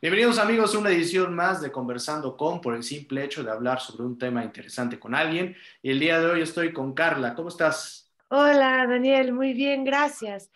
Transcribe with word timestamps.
Bienvenidos 0.00 0.38
amigos 0.38 0.76
a 0.76 0.78
una 0.78 0.90
edición 0.90 1.34
más 1.34 1.60
de 1.60 1.72
Conversando 1.72 2.36
con 2.36 2.60
por 2.60 2.76
el 2.76 2.84
simple 2.84 3.24
hecho 3.24 3.42
de 3.42 3.50
hablar 3.50 3.80
sobre 3.80 4.04
un 4.04 4.16
tema 4.16 4.44
interesante 4.44 4.96
con 4.96 5.12
alguien. 5.12 5.56
Y 5.82 5.90
el 5.90 5.98
día 5.98 6.20
de 6.20 6.26
hoy 6.26 6.40
estoy 6.40 6.72
con 6.72 6.94
Carla. 6.94 7.34
¿Cómo 7.34 7.48
estás? 7.48 8.08
Hola 8.28 8.86
Daniel, 8.86 9.32
muy 9.32 9.54
bien, 9.54 9.82
gracias. 9.82 10.52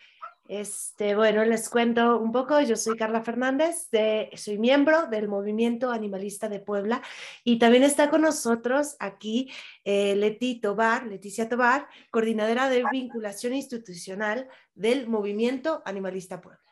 Este, 0.47 1.15
bueno, 1.15 1.43
les 1.43 1.67
cuento 1.67 2.19
un 2.19 2.31
poco. 2.31 2.61
Yo 2.61 2.77
soy 2.77 2.95
Carla 2.95 3.21
Fernández, 3.21 3.89
de, 3.91 4.29
soy 4.37 4.57
miembro 4.57 5.07
del 5.07 5.27
Movimiento 5.27 5.91
Animalista 5.91 6.47
de 6.47 6.61
Puebla 6.61 7.01
y 7.43 7.59
también 7.59 7.83
está 7.83 8.09
con 8.09 8.21
nosotros 8.21 8.95
aquí 8.99 9.51
eh, 9.83 10.15
Leti 10.15 10.61
Tobar, 10.61 11.05
Leticia 11.05 11.49
Tobar, 11.49 11.89
coordinadora 12.11 12.69
de 12.69 12.85
vinculación 12.89 13.53
institucional 13.53 14.47
del 14.73 15.09
Movimiento 15.09 15.81
Animalista 15.83 16.39
Puebla. 16.39 16.62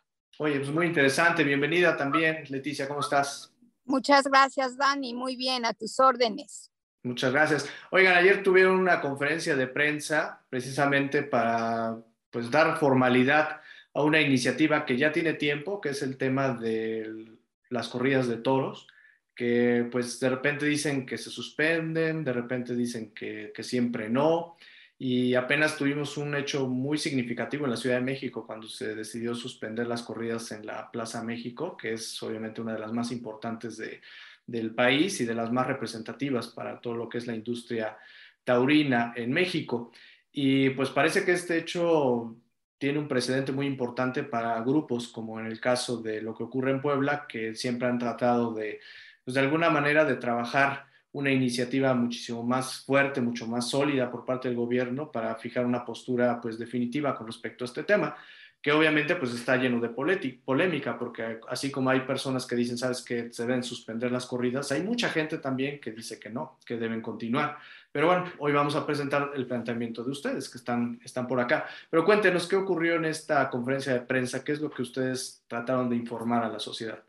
Oye, 0.43 0.57
pues 0.57 0.71
muy 0.71 0.87
interesante. 0.87 1.43
Bienvenida 1.43 1.95
también, 1.95 2.45
Leticia, 2.49 2.87
¿cómo 2.87 3.01
estás? 3.01 3.53
Muchas 3.85 4.25
gracias, 4.25 4.75
Dani. 4.75 5.13
Muy 5.13 5.35
bien, 5.35 5.65
a 5.65 5.73
tus 5.75 5.99
órdenes. 5.99 6.71
Muchas 7.03 7.31
gracias. 7.31 7.69
Oigan, 7.91 8.17
ayer 8.17 8.41
tuvieron 8.41 8.77
una 8.77 9.01
conferencia 9.01 9.55
de 9.55 9.67
prensa 9.67 10.41
precisamente 10.49 11.21
para 11.21 11.95
pues 12.31 12.49
dar 12.49 12.79
formalidad 12.79 13.61
a 13.93 14.01
una 14.01 14.19
iniciativa 14.19 14.83
que 14.83 14.97
ya 14.97 15.11
tiene 15.11 15.35
tiempo, 15.35 15.79
que 15.79 15.89
es 15.89 16.01
el 16.01 16.17
tema 16.17 16.55
de 16.55 17.37
las 17.69 17.87
corridas 17.87 18.27
de 18.27 18.37
toros, 18.37 18.87
que 19.35 19.87
pues 19.91 20.19
de 20.19 20.29
repente 20.31 20.65
dicen 20.65 21.05
que 21.05 21.19
se 21.19 21.29
suspenden, 21.29 22.23
de 22.23 22.33
repente 22.33 22.75
dicen 22.75 23.13
que, 23.13 23.51
que 23.53 23.61
siempre 23.61 24.09
no, 24.09 24.57
y 25.03 25.33
apenas 25.33 25.77
tuvimos 25.77 26.15
un 26.17 26.35
hecho 26.35 26.67
muy 26.67 26.95
significativo 26.99 27.65
en 27.65 27.71
la 27.71 27.77
Ciudad 27.77 27.95
de 27.95 28.03
México 28.03 28.45
cuando 28.45 28.67
se 28.67 28.93
decidió 28.93 29.33
suspender 29.33 29.87
las 29.87 30.03
corridas 30.03 30.51
en 30.51 30.63
la 30.63 30.91
Plaza 30.91 31.23
México, 31.23 31.75
que 31.75 31.93
es 31.93 32.21
obviamente 32.21 32.61
una 32.61 32.73
de 32.73 32.79
las 32.81 32.93
más 32.93 33.11
importantes 33.11 33.77
de, 33.77 33.99
del 34.45 34.75
país 34.75 35.19
y 35.19 35.25
de 35.25 35.33
las 35.33 35.51
más 35.51 35.65
representativas 35.65 36.49
para 36.49 36.79
todo 36.79 36.93
lo 36.93 37.09
que 37.09 37.17
es 37.17 37.25
la 37.25 37.33
industria 37.33 37.97
taurina 38.43 39.11
en 39.15 39.31
México. 39.31 39.91
Y 40.31 40.69
pues 40.69 40.91
parece 40.91 41.25
que 41.25 41.31
este 41.31 41.57
hecho 41.57 42.37
tiene 42.77 42.99
un 42.99 43.07
precedente 43.07 43.51
muy 43.51 43.65
importante 43.65 44.21
para 44.21 44.61
grupos 44.61 45.07
como 45.07 45.39
en 45.39 45.47
el 45.47 45.59
caso 45.59 45.99
de 45.99 46.21
lo 46.21 46.35
que 46.35 46.43
ocurre 46.43 46.69
en 46.69 46.81
Puebla, 46.81 47.25
que 47.27 47.55
siempre 47.55 47.87
han 47.87 47.97
tratado 47.97 48.53
de, 48.53 48.79
pues 49.25 49.33
de 49.33 49.41
alguna 49.41 49.71
manera, 49.71 50.05
de 50.05 50.17
trabajar 50.17 50.90
una 51.13 51.31
iniciativa 51.31 51.93
muchísimo 51.93 52.43
más 52.43 52.85
fuerte, 52.85 53.21
mucho 53.21 53.47
más 53.47 53.69
sólida 53.69 54.09
por 54.09 54.25
parte 54.25 54.47
del 54.47 54.57
gobierno 54.57 55.11
para 55.11 55.35
fijar 55.35 55.65
una 55.65 55.83
postura 55.83 56.39
pues 56.39 56.57
definitiva 56.57 57.15
con 57.15 57.27
respecto 57.27 57.63
a 57.63 57.67
este 57.67 57.83
tema, 57.83 58.15
que 58.61 58.71
obviamente 58.71 59.15
pues 59.15 59.33
está 59.33 59.57
lleno 59.57 59.79
de 59.79 59.89
polémica, 59.89 60.97
porque 60.97 61.39
así 61.49 61.71
como 61.71 61.89
hay 61.89 62.01
personas 62.01 62.45
que 62.45 62.55
dicen, 62.55 62.77
sabes 62.77 63.01
que 63.01 63.33
se 63.33 63.45
deben 63.45 63.63
suspender 63.63 64.11
las 64.11 64.27
corridas, 64.27 64.71
hay 64.71 64.83
mucha 64.83 65.09
gente 65.09 65.39
también 65.39 65.81
que 65.81 65.91
dice 65.91 66.19
que 66.19 66.29
no, 66.29 66.59
que 66.65 66.77
deben 66.77 67.01
continuar. 67.01 67.57
Pero 67.91 68.07
bueno, 68.07 68.25
hoy 68.37 68.53
vamos 68.53 68.75
a 68.75 68.85
presentar 68.85 69.31
el 69.35 69.47
planteamiento 69.47 70.03
de 70.03 70.11
ustedes 70.11 70.47
que 70.47 70.59
están, 70.59 70.99
están 71.03 71.27
por 71.27 71.39
acá. 71.39 71.65
Pero 71.89 72.05
cuéntenos 72.05 72.47
qué 72.47 72.55
ocurrió 72.55 72.95
en 72.95 73.05
esta 73.05 73.49
conferencia 73.49 73.93
de 73.93 74.01
prensa, 74.01 74.43
qué 74.43 74.53
es 74.53 74.61
lo 74.61 74.69
que 74.69 74.83
ustedes 74.83 75.43
trataron 75.47 75.89
de 75.89 75.97
informar 75.97 76.43
a 76.43 76.49
la 76.49 76.59
sociedad. 76.59 77.03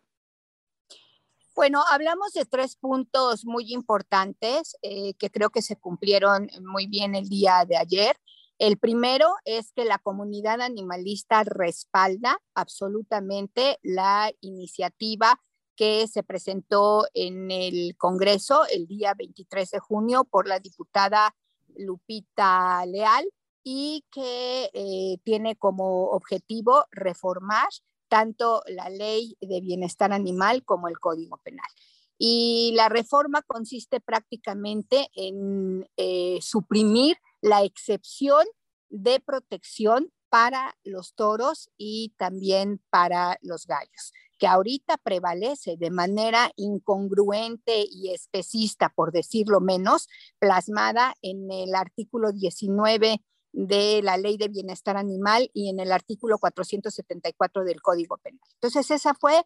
Bueno, 1.54 1.82
hablamos 1.90 2.32
de 2.32 2.46
tres 2.46 2.76
puntos 2.76 3.44
muy 3.44 3.74
importantes 3.74 4.74
eh, 4.80 5.12
que 5.14 5.30
creo 5.30 5.50
que 5.50 5.60
se 5.60 5.76
cumplieron 5.76 6.48
muy 6.62 6.86
bien 6.86 7.14
el 7.14 7.28
día 7.28 7.66
de 7.68 7.76
ayer. 7.76 8.16
El 8.58 8.78
primero 8.78 9.34
es 9.44 9.70
que 9.72 9.84
la 9.84 9.98
comunidad 9.98 10.62
animalista 10.62 11.44
respalda 11.44 12.38
absolutamente 12.54 13.78
la 13.82 14.32
iniciativa 14.40 15.38
que 15.76 16.06
se 16.08 16.22
presentó 16.22 17.06
en 17.12 17.50
el 17.50 17.96
Congreso 17.98 18.64
el 18.72 18.86
día 18.86 19.12
23 19.14 19.72
de 19.72 19.78
junio 19.78 20.24
por 20.24 20.48
la 20.48 20.58
diputada 20.58 21.34
Lupita 21.76 22.86
Leal 22.86 23.26
y 23.62 24.06
que 24.10 24.70
eh, 24.72 25.18
tiene 25.22 25.56
como 25.56 26.06
objetivo 26.12 26.86
reformar 26.92 27.68
tanto 28.12 28.62
la 28.66 28.90
ley 28.90 29.38
de 29.40 29.62
bienestar 29.62 30.12
animal 30.12 30.66
como 30.66 30.86
el 30.86 30.98
código 30.98 31.38
penal. 31.38 31.70
Y 32.18 32.72
la 32.76 32.90
reforma 32.90 33.40
consiste 33.40 34.00
prácticamente 34.00 35.08
en 35.14 35.88
eh, 35.96 36.38
suprimir 36.42 37.16
la 37.40 37.62
excepción 37.62 38.44
de 38.90 39.18
protección 39.18 40.12
para 40.28 40.76
los 40.84 41.14
toros 41.14 41.70
y 41.78 42.12
también 42.18 42.82
para 42.90 43.38
los 43.40 43.66
gallos, 43.66 44.12
que 44.38 44.46
ahorita 44.46 44.98
prevalece 44.98 45.78
de 45.78 45.90
manera 45.90 46.52
incongruente 46.56 47.86
y 47.90 48.10
especista, 48.12 48.90
por 48.94 49.12
decirlo 49.12 49.62
menos, 49.62 50.06
plasmada 50.38 51.14
en 51.22 51.50
el 51.50 51.74
artículo 51.74 52.30
19 52.30 53.22
de 53.52 54.00
la 54.02 54.16
Ley 54.16 54.36
de 54.36 54.48
Bienestar 54.48 54.96
Animal 54.96 55.50
y 55.52 55.68
en 55.68 55.78
el 55.80 55.92
artículo 55.92 56.38
474 56.38 57.64
del 57.64 57.82
Código 57.82 58.16
Penal. 58.18 58.40
Entonces, 58.54 58.90
esa 58.90 59.14
fue 59.14 59.42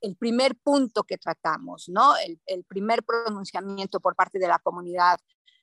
el 0.00 0.16
primer 0.16 0.56
punto 0.56 1.04
que 1.04 1.18
tratamos, 1.18 1.88
¿no? 1.88 2.14
El, 2.46 2.64
primer 2.64 3.04
pronunciamiento 3.04 4.00
por 4.00 4.16
parte 4.16 4.38
de 4.38 4.48
la 4.48 4.58
comunidad 4.58 5.18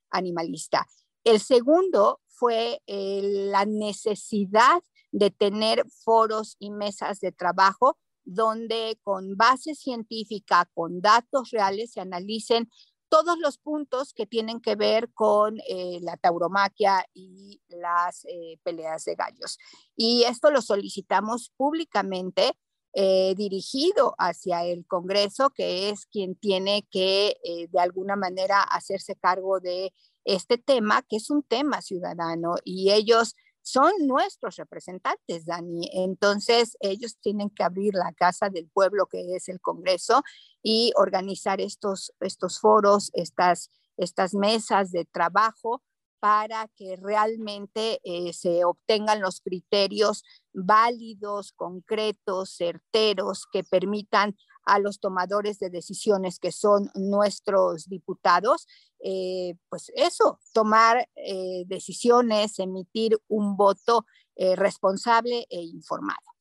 animalista. 0.10 0.88
El 1.24 1.40
segundo 1.40 2.22
fue 2.28 2.82
la 2.88 3.66
necesidad 3.66 4.82
de 5.12 5.30
tener 5.30 5.86
foros 6.04 6.56
y 6.60 6.72
mesas 6.72 7.20
de 7.20 7.32
trabajo 7.32 7.98
donde 8.26 8.98
con 9.04 9.36
base 9.36 9.76
científica, 9.76 10.70
con 10.74 11.02
datos 11.02 11.52
reales, 11.52 11.92
se 11.92 12.00
analicen 12.00 12.70
todos 13.14 13.38
los 13.38 13.60
puntos 13.60 14.12
que 14.12 14.26
tienen 14.26 14.60
que 14.60 14.74
ver 14.74 15.14
con 15.14 15.60
eh, 15.70 16.00
la 16.02 16.18
tauromaquia 16.18 17.06
y 17.14 17.62
las 17.68 18.26
eh, 18.26 18.58
peleas 18.64 19.06
de 19.06 19.14
gallos. 19.14 19.60
Y 19.96 20.24
esto 20.24 20.50
lo 20.50 20.64
solicitamos 20.64 21.52
públicamente 21.56 22.54
eh, 22.94 23.36
dirigido 23.38 24.16
hacia 24.18 24.66
el 24.66 24.88
Congreso, 24.88 25.52
que 25.52 25.92
es 25.92 26.08
quien 26.08 26.34
tiene 26.34 26.88
que 26.90 27.38
de 27.70 27.80
alguna 27.80 28.16
manera 28.16 28.64
hacerse 28.64 29.16
cargo 29.16 29.60
de 29.60 29.94
este 30.26 30.58
tema, 30.58 31.04
que 31.04 31.18
es 31.18 31.30
un 31.30 31.44
tema 31.44 31.84
ciudadano 31.84 32.56
y 32.64 32.94
ellos 32.94 33.36
son 33.64 33.92
nuestros 34.08 34.58
representantes, 34.58 35.46
Dani. 35.46 35.90
Entonces, 35.94 36.78
ellos 36.82 37.18
tienen 37.22 37.50
que 37.50 37.64
abrir 37.64 37.96
la 37.96 38.14
casa 38.14 38.50
del 38.50 38.70
pueblo, 38.70 39.08
que 39.08 39.36
es 39.36 39.50
el 39.50 39.62
Congreso, 39.62 40.22
y 40.62 40.92
organizar 40.96 41.62
estos, 41.62 42.14
estos 42.20 42.60
foros, 42.60 43.10
estas, 43.14 43.72
estas 43.98 44.34
mesas 44.34 44.92
de 44.92 45.06
trabajo 45.06 45.82
para 46.20 46.70
que 46.76 46.96
realmente 46.96 48.00
eh, 48.04 48.32
se 48.32 48.64
obtengan 48.64 49.22
los 49.22 49.42
criterios 49.42 50.24
válidos, 50.54 51.52
concretos, 51.52 52.56
certeros, 52.56 53.46
que 53.52 53.64
permitan 53.64 54.38
a 54.66 54.80
los 54.80 55.00
tomadores 55.00 55.60
de 55.60 55.70
decisiones 55.70 56.40
que 56.40 56.52
son 56.52 56.90
nuestros 56.96 57.88
diputados, 57.90 58.68
eh, 59.04 59.56
pues 59.70 59.92
eso, 59.96 60.40
tomar 60.54 61.10
eh, 61.16 61.64
decisiones, 61.68 62.60
emitir 62.60 63.20
un 63.28 63.58
voto 63.58 64.06
responsable 64.36 65.46
e 65.52 65.62
informado. 65.62 66.34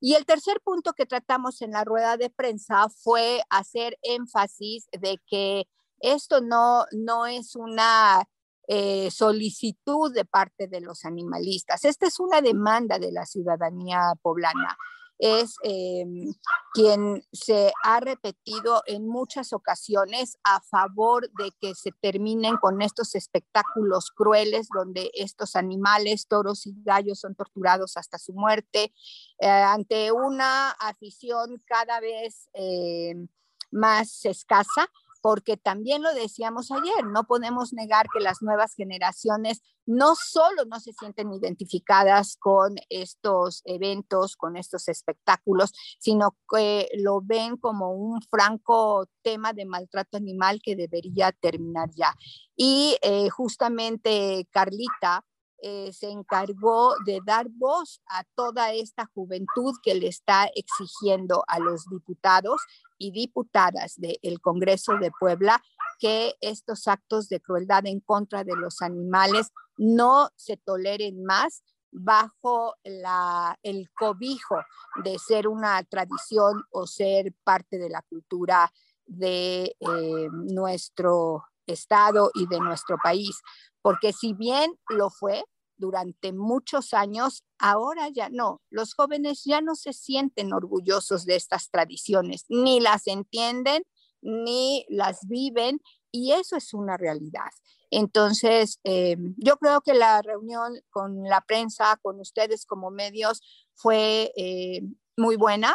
Y 0.00 0.14
el 0.14 0.24
tercer 0.24 0.60
punto 0.62 0.94
que 0.94 1.04
tratamos 1.04 1.60
en 1.60 1.72
la 1.72 1.84
rueda 1.84 2.16
de 2.16 2.30
prensa 2.30 2.88
fue 2.88 3.42
hacer 3.50 3.98
énfasis 4.00 4.86
de 4.92 5.18
que 5.26 5.66
esto 6.00 6.40
no, 6.40 6.84
no 6.92 7.26
es 7.26 7.54
una 7.56 8.28
eh, 8.66 9.10
solicitud 9.10 10.12
de 10.12 10.24
parte 10.24 10.68
de 10.68 10.80
los 10.80 11.04
animalistas. 11.04 11.84
Esta 11.84 12.06
es 12.06 12.18
una 12.18 12.40
demanda 12.40 12.98
de 12.98 13.12
la 13.12 13.26
ciudadanía 13.26 14.12
poblana. 14.22 14.76
Es 15.18 15.54
em, 15.62 16.34
quien 16.72 17.24
se 17.32 17.72
ha 17.84 18.00
repetido 18.00 18.82
en 18.86 19.06
muchas 19.06 19.52
ocasiones 19.52 20.38
a 20.42 20.60
favor 20.60 21.30
de 21.38 21.50
que 21.60 21.74
se 21.74 21.92
terminen 22.00 22.56
con 22.56 22.82
estos 22.82 23.14
espectáculos 23.14 24.10
crueles 24.10 24.68
donde 24.74 25.10
estos 25.14 25.56
animales, 25.56 26.26
toros 26.28 26.66
y 26.66 26.74
gallos 26.84 27.20
son 27.20 27.34
torturados 27.34 27.96
hasta 27.96 28.18
su 28.18 28.32
muerte, 28.32 28.92
eh, 29.38 29.48
ante 29.48 30.10
una 30.12 30.70
afición 30.72 31.62
cada 31.66 32.00
vez 32.00 32.48
em, 32.52 33.28
más 33.70 34.24
escasa 34.24 34.90
porque 35.24 35.56
también 35.56 36.02
lo 36.02 36.12
decíamos 36.12 36.70
ayer, 36.70 37.06
no 37.06 37.24
podemos 37.24 37.72
negar 37.72 38.08
que 38.12 38.20
las 38.20 38.42
nuevas 38.42 38.74
generaciones 38.74 39.62
no 39.86 40.16
solo 40.16 40.66
no 40.66 40.80
se 40.80 40.92
sienten 40.92 41.32
identificadas 41.32 42.36
con 42.38 42.74
estos 42.90 43.62
eventos, 43.64 44.36
con 44.36 44.58
estos 44.58 44.86
espectáculos, 44.86 45.72
sino 45.98 46.36
que 46.46 46.90
lo 46.98 47.22
ven 47.22 47.56
como 47.56 47.94
un 47.94 48.20
franco 48.20 49.08
tema 49.22 49.54
de 49.54 49.64
maltrato 49.64 50.18
animal 50.18 50.60
que 50.62 50.76
debería 50.76 51.32
terminar 51.32 51.88
ya. 51.96 52.14
Y 52.54 52.98
eh, 53.00 53.30
justamente 53.30 54.46
Carlita 54.50 55.24
eh, 55.66 55.94
se 55.94 56.10
encargó 56.10 56.94
de 57.06 57.20
dar 57.24 57.46
voz 57.48 58.02
a 58.08 58.24
toda 58.34 58.74
esta 58.74 59.10
juventud 59.14 59.72
que 59.82 59.94
le 59.94 60.08
está 60.08 60.50
exigiendo 60.54 61.42
a 61.46 61.58
los 61.58 61.86
diputados 61.88 62.60
y 62.98 63.10
diputadas 63.10 63.94
del 63.96 64.40
Congreso 64.40 64.96
de 64.98 65.10
Puebla 65.18 65.62
que 65.98 66.34
estos 66.40 66.88
actos 66.88 67.28
de 67.28 67.40
crueldad 67.40 67.86
en 67.86 68.00
contra 68.00 68.44
de 68.44 68.56
los 68.56 68.82
animales 68.82 69.50
no 69.76 70.30
se 70.36 70.56
toleren 70.56 71.24
más 71.24 71.62
bajo 71.90 72.74
el 72.82 73.90
cobijo 73.92 74.56
de 75.04 75.18
ser 75.18 75.46
una 75.46 75.82
tradición 75.84 76.64
o 76.70 76.86
ser 76.86 77.32
parte 77.44 77.78
de 77.78 77.88
la 77.88 78.02
cultura 78.02 78.72
de 79.06 79.76
eh, 79.78 80.28
nuestro 80.32 81.44
estado 81.66 82.30
y 82.34 82.46
de 82.46 82.58
nuestro 82.58 82.96
país, 83.02 83.40
porque 83.80 84.12
si 84.12 84.32
bien 84.32 84.78
lo 84.88 85.08
fue 85.08 85.44
durante 85.76 86.32
muchos 86.32 86.94
años, 86.94 87.44
ahora 87.58 88.08
ya 88.08 88.28
no, 88.28 88.62
los 88.70 88.94
jóvenes 88.94 89.42
ya 89.44 89.60
no 89.60 89.74
se 89.74 89.92
sienten 89.92 90.52
orgullosos 90.52 91.24
de 91.24 91.36
estas 91.36 91.70
tradiciones, 91.70 92.44
ni 92.48 92.80
las 92.80 93.06
entienden, 93.06 93.82
ni 94.22 94.86
las 94.88 95.26
viven, 95.26 95.80
y 96.10 96.32
eso 96.32 96.56
es 96.56 96.74
una 96.74 96.96
realidad. 96.96 97.50
Entonces, 97.90 98.80
eh, 98.84 99.16
yo 99.36 99.56
creo 99.56 99.80
que 99.80 99.94
la 99.94 100.20
reunión 100.22 100.80
con 100.90 101.22
la 101.24 101.40
prensa, 101.42 101.96
con 102.02 102.18
ustedes 102.20 102.66
como 102.66 102.90
medios, 102.90 103.40
fue 103.74 104.32
eh, 104.36 104.82
muy 105.16 105.36
buena. 105.36 105.74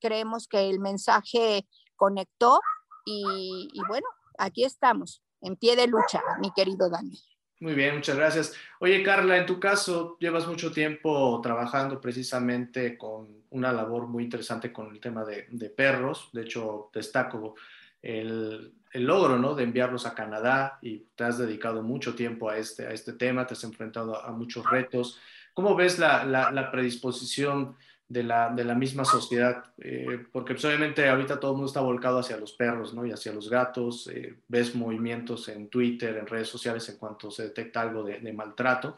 Creemos 0.00 0.48
que 0.48 0.70
el 0.70 0.80
mensaje 0.80 1.68
conectó 1.96 2.60
y, 3.04 3.68
bueno, 3.88 4.06
aquí 4.38 4.64
estamos 4.64 5.22
en 5.40 5.56
pie 5.56 5.76
de 5.76 5.86
lucha, 5.86 6.22
mi 6.40 6.52
querido 6.52 6.90
Dani. 6.90 7.18
Muy 7.60 7.74
bien, 7.74 7.96
muchas 7.96 8.16
gracias. 8.16 8.54
Oye, 8.78 9.02
Carla, 9.02 9.36
en 9.36 9.46
tu 9.46 9.58
caso, 9.58 10.16
llevas 10.20 10.46
mucho 10.46 10.70
tiempo 10.70 11.40
trabajando 11.42 12.00
precisamente 12.00 12.96
con 12.96 13.42
una 13.50 13.72
labor 13.72 14.06
muy 14.06 14.24
interesante 14.24 14.72
con 14.72 14.92
el 14.92 15.00
tema 15.00 15.24
de, 15.24 15.70
perros. 15.70 16.30
De 16.32 16.42
hecho, 16.42 16.90
destaco 16.94 17.56
el, 18.00 18.72
logro 18.92 19.38
¿no? 19.38 19.56
de 19.56 19.64
enviarlos 19.64 20.06
a 20.06 20.14
Canadá 20.14 20.78
y 20.82 20.98
te 21.16 21.24
has 21.24 21.38
dedicado 21.38 21.82
mucho 21.82 22.14
tiempo 22.14 22.48
a 22.48 22.58
este, 22.58 22.86
a 22.86 22.92
este 22.92 23.14
tema, 23.14 23.44
te 23.44 23.54
has 23.54 23.64
enfrentado 23.64 24.24
a, 24.24 24.30
muchos 24.30 24.64
retos. 24.70 25.18
¿Cómo 25.52 25.74
ves 25.74 25.98
la, 25.98 26.24
la 26.24 26.70
predisposición 26.70 27.76
de 28.08 28.22
la, 28.22 28.48
de 28.50 28.64
la 28.64 28.74
misma 28.74 29.04
sociedad, 29.04 29.64
eh, 29.78 30.24
porque 30.32 30.54
pues, 30.54 30.64
obviamente 30.64 31.06
ahorita 31.06 31.38
todo 31.38 31.50
el 31.50 31.56
mundo 31.56 31.68
está 31.68 31.80
volcado 31.80 32.18
hacia 32.18 32.38
los 32.38 32.52
perros, 32.52 32.94
¿no? 32.94 33.04
Y 33.04 33.12
hacia 33.12 33.32
los 33.32 33.50
gatos, 33.50 34.08
eh, 34.08 34.38
ves 34.48 34.74
movimientos 34.74 35.48
en 35.48 35.68
Twitter, 35.68 36.16
en 36.16 36.26
redes 36.26 36.48
sociales 36.48 36.88
en 36.88 36.96
cuanto 36.96 37.30
se 37.30 37.44
detecta 37.44 37.82
algo 37.82 38.02
de, 38.02 38.32
maltrato, 38.32 38.96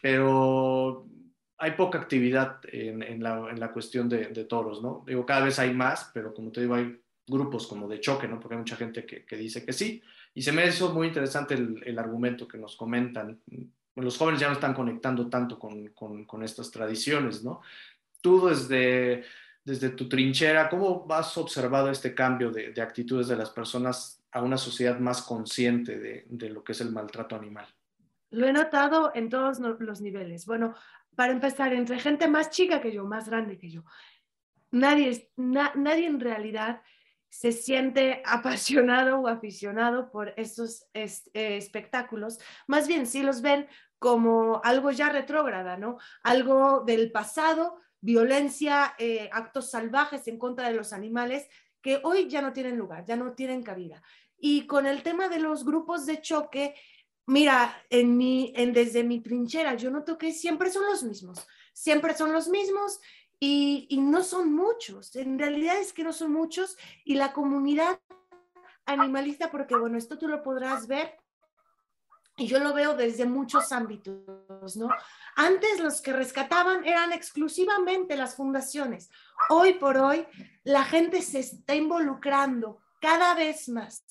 pero 0.00 1.06
hay 1.58 1.72
poca 1.72 1.98
actividad 1.98 2.60
en, 2.72 3.02
en, 3.02 3.22
la, 3.22 3.50
en 3.50 3.60
la, 3.60 3.70
cuestión 3.70 4.08
de, 4.08 4.28
de, 4.28 4.44
toros, 4.44 4.82
¿no? 4.82 5.04
Digo, 5.06 5.26
cada 5.26 5.44
vez 5.44 5.58
hay 5.58 5.74
más, 5.74 6.10
pero 6.14 6.32
como 6.32 6.50
te 6.50 6.62
digo, 6.62 6.74
hay 6.74 6.98
grupos 7.26 7.66
como 7.66 7.86
de 7.86 8.00
choque, 8.00 8.26
¿no? 8.26 8.40
Porque 8.40 8.54
hay 8.54 8.60
mucha 8.60 8.76
gente 8.76 9.04
que, 9.04 9.26
que 9.26 9.36
dice 9.36 9.64
que 9.66 9.74
sí, 9.74 10.02
y 10.32 10.40
se 10.40 10.52
me 10.52 10.66
hizo 10.66 10.94
muy 10.94 11.08
interesante 11.08 11.52
el, 11.54 11.82
el 11.84 11.98
argumento 11.98 12.48
que 12.48 12.56
nos 12.56 12.76
comentan. 12.76 13.40
Los 13.96 14.16
jóvenes 14.16 14.40
ya 14.40 14.46
no 14.46 14.54
están 14.54 14.72
conectando 14.72 15.28
tanto 15.28 15.58
con, 15.58 15.88
con, 15.88 16.24
con 16.24 16.42
estas 16.42 16.70
tradiciones, 16.70 17.42
¿no? 17.42 17.60
Tú 18.20 18.46
desde, 18.46 19.24
desde 19.64 19.90
tu 19.90 20.08
trinchera, 20.08 20.68
¿cómo 20.68 21.06
has 21.10 21.36
observado 21.36 21.90
este 21.90 22.14
cambio 22.14 22.50
de, 22.50 22.80
actitudes 22.80 23.28
de 23.28 23.36
las 23.36 23.50
personas 23.50 24.22
a 24.32 24.42
una 24.42 24.56
sociedad 24.56 24.98
más 24.98 25.22
consciente 25.22 25.98
de, 25.98 26.50
lo 26.50 26.64
que 26.64 26.72
es 26.72 26.80
el 26.80 26.90
maltrato 26.90 27.36
animal? 27.36 27.66
Lo 28.30 28.46
he 28.46 28.52
notado 28.52 29.12
en 29.14 29.28
todos 29.28 29.58
los 29.58 30.00
niveles. 30.00 30.46
Bueno, 30.46 30.74
para 31.16 31.32
empezar, 31.32 31.72
entre 31.72 31.98
gente 31.98 32.28
más 32.28 32.50
chica 32.50 32.80
que 32.80 32.92
yo, 32.92 33.04
más 33.04 33.28
grande 33.28 33.58
que 33.58 33.70
yo, 33.70 33.84
nadie, 34.70 35.30
nadie 35.36 36.06
en 36.06 36.20
realidad 36.20 36.82
se 37.28 37.52
siente 37.52 38.22
apasionado 38.26 39.20
o 39.20 39.28
aficionado 39.28 40.10
por 40.10 40.32
estos 40.36 40.86
eh, 40.94 41.08
espectáculos. 41.34 42.38
Más 42.66 42.88
bien, 42.88 43.06
sí 43.06 43.22
los 43.22 43.42
ven 43.42 43.66
como 43.98 44.60
algo 44.64 44.90
ya 44.92 45.08
retrógrada, 45.08 45.76
¿no? 45.76 45.98
Algo 46.22 46.84
del 46.86 47.10
pasado 47.10 47.80
violencia, 48.00 48.94
eh, 48.98 49.28
actos 49.32 49.70
salvajes 49.70 50.28
en 50.28 50.38
contra 50.38 50.68
de 50.68 50.74
los 50.74 50.92
animales 50.92 51.46
que 51.80 52.00
hoy 52.04 52.28
ya 52.28 52.42
no 52.42 52.52
tienen 52.52 52.76
lugar, 52.76 53.04
ya 53.04 53.16
no 53.16 53.32
tienen 53.32 53.62
cabida. 53.62 54.02
Y 54.38 54.66
con 54.66 54.86
el 54.86 55.02
tema 55.02 55.28
de 55.28 55.38
los 55.38 55.64
grupos 55.64 56.06
de 56.06 56.20
choque, 56.20 56.74
mira, 57.26 57.74
en 57.90 58.16
mi, 58.16 58.52
en, 58.56 58.72
desde 58.72 59.04
mi 59.04 59.20
trinchera, 59.20 59.74
yo 59.74 59.90
noto 59.90 60.16
que 60.18 60.32
siempre 60.32 60.70
son 60.70 60.86
los 60.86 61.02
mismos, 61.02 61.46
siempre 61.72 62.14
son 62.14 62.32
los 62.32 62.48
mismos 62.48 63.00
y, 63.40 63.86
y 63.90 63.98
no 63.98 64.22
son 64.22 64.52
muchos. 64.52 65.14
En 65.16 65.38
realidad 65.38 65.78
es 65.78 65.92
que 65.92 66.04
no 66.04 66.12
son 66.12 66.32
muchos 66.32 66.76
y 67.04 67.14
la 67.14 67.32
comunidad 67.32 68.00
animalista, 68.86 69.50
porque 69.50 69.76
bueno, 69.76 69.98
esto 69.98 70.18
tú 70.18 70.28
lo 70.28 70.42
podrás 70.42 70.86
ver 70.86 71.16
y 72.38 72.46
yo 72.46 72.60
lo 72.60 72.72
veo 72.72 72.94
desde 72.94 73.26
muchos 73.26 73.72
ámbitos, 73.72 74.20
¿no? 74.76 74.88
Antes 75.36 75.80
los 75.80 76.00
que 76.00 76.12
rescataban 76.12 76.84
eran 76.84 77.12
exclusivamente 77.12 78.16
las 78.16 78.34
fundaciones. 78.34 79.10
Hoy 79.50 79.74
por 79.74 79.96
hoy 79.98 80.26
la 80.64 80.84
gente 80.84 81.22
se 81.22 81.40
está 81.40 81.74
involucrando 81.74 82.80
cada 83.00 83.34
vez 83.34 83.68
más 83.68 84.04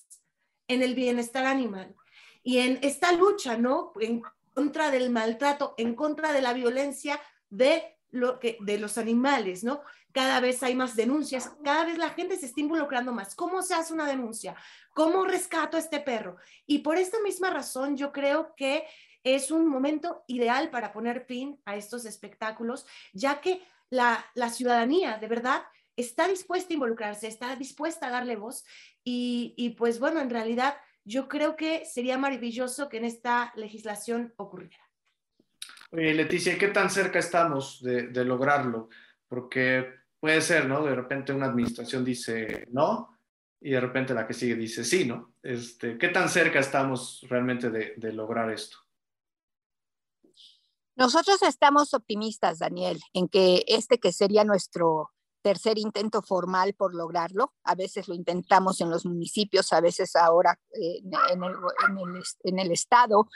en 0.67 0.81
el 0.81 0.95
bienestar 0.95 1.45
animal 1.45 1.95
y 2.43 2.59
en 2.59 2.79
esta 2.81 3.11
lucha, 3.11 3.57
¿no? 3.57 3.91
En 3.99 4.21
contra 4.53 4.89
del 4.89 5.09
maltrato, 5.09 5.75
en 5.77 5.95
contra 5.95 6.31
de 6.31 6.41
la 6.41 6.53
violencia 6.53 7.19
de, 7.49 7.95
los 8.09 8.97
animales, 8.97 9.63
¿no? 9.63 9.81
Cada 10.13 10.39
vez 10.39 10.63
hay 10.63 10.73
más 10.73 10.95
denuncias, 10.95 11.51
cada 11.63 11.85
vez 11.85 11.97
la 11.97 12.09
gente 12.09 12.37
se 12.37 12.47
está 12.47 12.61
involucrando 12.61 13.11
más. 13.11 13.35
¿Cómo 13.35 13.61
se 13.61 13.75
hace 13.75 13.93
una 13.93 14.07
denuncia? 14.07 14.55
¿Cómo 14.93 15.25
rescato 15.25 15.77
a 15.77 15.79
este 15.79 15.99
perro? 15.99 16.37
Y 16.65 16.79
por 16.79 16.97
esta 16.97 17.19
misma 17.19 17.49
razón 17.49 17.97
yo 17.97 18.11
creo 18.11 18.55
que 18.55 18.87
es 19.23 19.51
un 19.51 19.67
momento 19.67 20.23
ideal 20.27 20.69
para 20.69 20.91
poner 20.91 21.25
fin 21.25 21.59
a 21.65 21.75
estos 21.75 22.05
espectáculos, 22.05 22.85
ya 23.13 23.41
que 23.41 23.61
la, 23.89 24.25
ciudadanía 24.49 25.17
de 25.17 25.27
verdad 25.27 25.63
está 25.95 26.27
dispuesta 26.27 26.73
a 26.73 26.75
involucrarse, 26.75 27.27
está 27.27 27.55
dispuesta 27.55 28.07
a 28.07 28.11
darle 28.11 28.35
voz 28.35 28.65
y, 29.03 29.75
pues 29.77 29.99
bueno, 29.99 30.19
en 30.19 30.29
realidad 30.29 30.75
yo 31.05 31.27
creo 31.27 31.55
que 31.55 31.85
sería 31.85 32.17
maravilloso 32.17 32.89
que 32.89 32.97
en 32.97 33.05
esta 33.05 33.53
legislación 33.55 34.33
ocurriera. 34.37 34.83
Oye, 35.91 36.13
Leticia, 36.13 36.57
¿qué 36.57 36.67
tan 36.67 36.89
cerca 36.89 37.19
estamos 37.19 37.81
de, 37.81 38.25
lograrlo? 38.25 38.89
Porque 39.29 39.93
puede 40.19 40.41
ser, 40.41 40.65
¿no? 40.67 40.83
De 40.85 40.93
repente 40.93 41.31
una 41.31 41.45
administración 41.45 42.03
dice 42.03 42.67
no 42.71 43.17
y 43.61 43.71
de 43.71 43.79
repente 43.79 44.13
la 44.13 44.27
que 44.27 44.33
sigue 44.33 44.55
dice 44.55 44.83
sí, 44.83 45.05
¿no? 45.05 45.33
Este, 45.41 45.97
¿Qué 45.97 46.09
tan 46.09 46.27
cerca 46.27 46.59
estamos 46.59 47.25
realmente 47.29 47.69
de 47.69 48.13
lograr 48.13 48.51
esto? 48.51 48.86
Nosotros 50.97 51.43
estamos 51.43 51.93
optimistas, 51.93 52.57
Daniel, 52.57 52.99
en 53.13 53.27
que 53.27 53.63
este 53.67 53.99
que 53.99 54.11
sería 54.11 54.43
nuestro 54.43 55.11
tercer 55.43 55.77
intento 55.77 56.23
formal 56.23 56.73
por 56.73 56.95
lograrlo, 56.95 57.53
a 57.63 57.75
veces 57.75 58.07
lo 58.07 58.15
intentamos 58.15 58.81
en 58.81 58.89
los 58.89 59.05
municipios, 59.05 59.71
a 59.73 59.79
veces 59.79 60.15
ahora 60.15 60.59
en, 60.73 62.59
el, 62.59 62.71
Estado, 62.71 63.27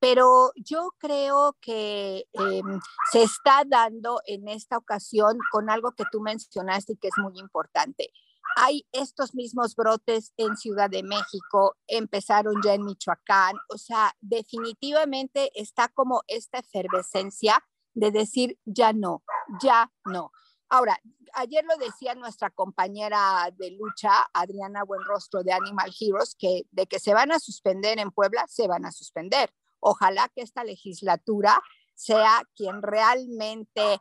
pero 0.00 0.50
yo 0.56 0.94
creo 0.96 1.58
que 1.60 2.24
em, 2.32 2.80
se 3.12 3.22
está 3.22 3.64
dando 3.66 4.22
en 4.26 4.48
esta 4.48 4.78
ocasión 4.78 5.36
con 5.52 5.68
algo 5.68 5.92
que 5.92 6.04
tú 6.10 6.22
mencionaste 6.22 6.94
y 6.94 6.96
que 6.96 7.08
es 7.08 7.18
muy 7.18 7.38
importante 7.38 8.10
hay 8.60 8.86
estos 8.90 9.34
mismos 9.34 9.76
brotes 9.76 10.32
en 10.36 10.56
Ciudad 10.56 10.90
de 10.90 11.04
México, 11.04 11.76
empezaron 11.86 12.54
ya 12.64 12.74
en 12.74 12.84
Michoacán, 12.84 13.54
o 13.72 13.78
sea, 13.78 14.12
definitivamente 14.20 15.52
está 15.54 15.88
como 15.88 16.22
esta 16.26 16.58
efervescencia 16.58 17.64
de 17.94 18.10
decir 18.10 18.58
ya 18.64 18.92
no, 18.92 19.22
ya 19.62 19.92
no. 20.04 20.32
Ahora, 20.68 20.98
ayer 21.34 21.64
lo 21.64 21.76
decía 21.76 22.16
nuestra 22.16 22.50
compañera 22.50 23.48
de 23.56 23.70
lucha, 23.70 24.26
Adriana 24.32 24.82
Buenrostro 24.82 25.44
de 25.44 25.52
Animal 25.52 25.92
Heroes, 25.98 26.34
que 26.36 26.62
de 26.72 26.86
que 26.86 26.98
se 26.98 27.14
van 27.14 27.30
a 27.30 27.38
suspender 27.38 27.98
en 28.00 28.10
Puebla, 28.10 28.44
se 28.48 28.66
van 28.66 28.84
a 28.84 28.92
suspender. 28.92 29.54
Ojalá 29.78 30.28
que 30.34 30.42
esta 30.42 30.64
legislatura 30.64 31.62
sea 31.94 32.42
quien 32.56 32.82
realmente 32.82 34.00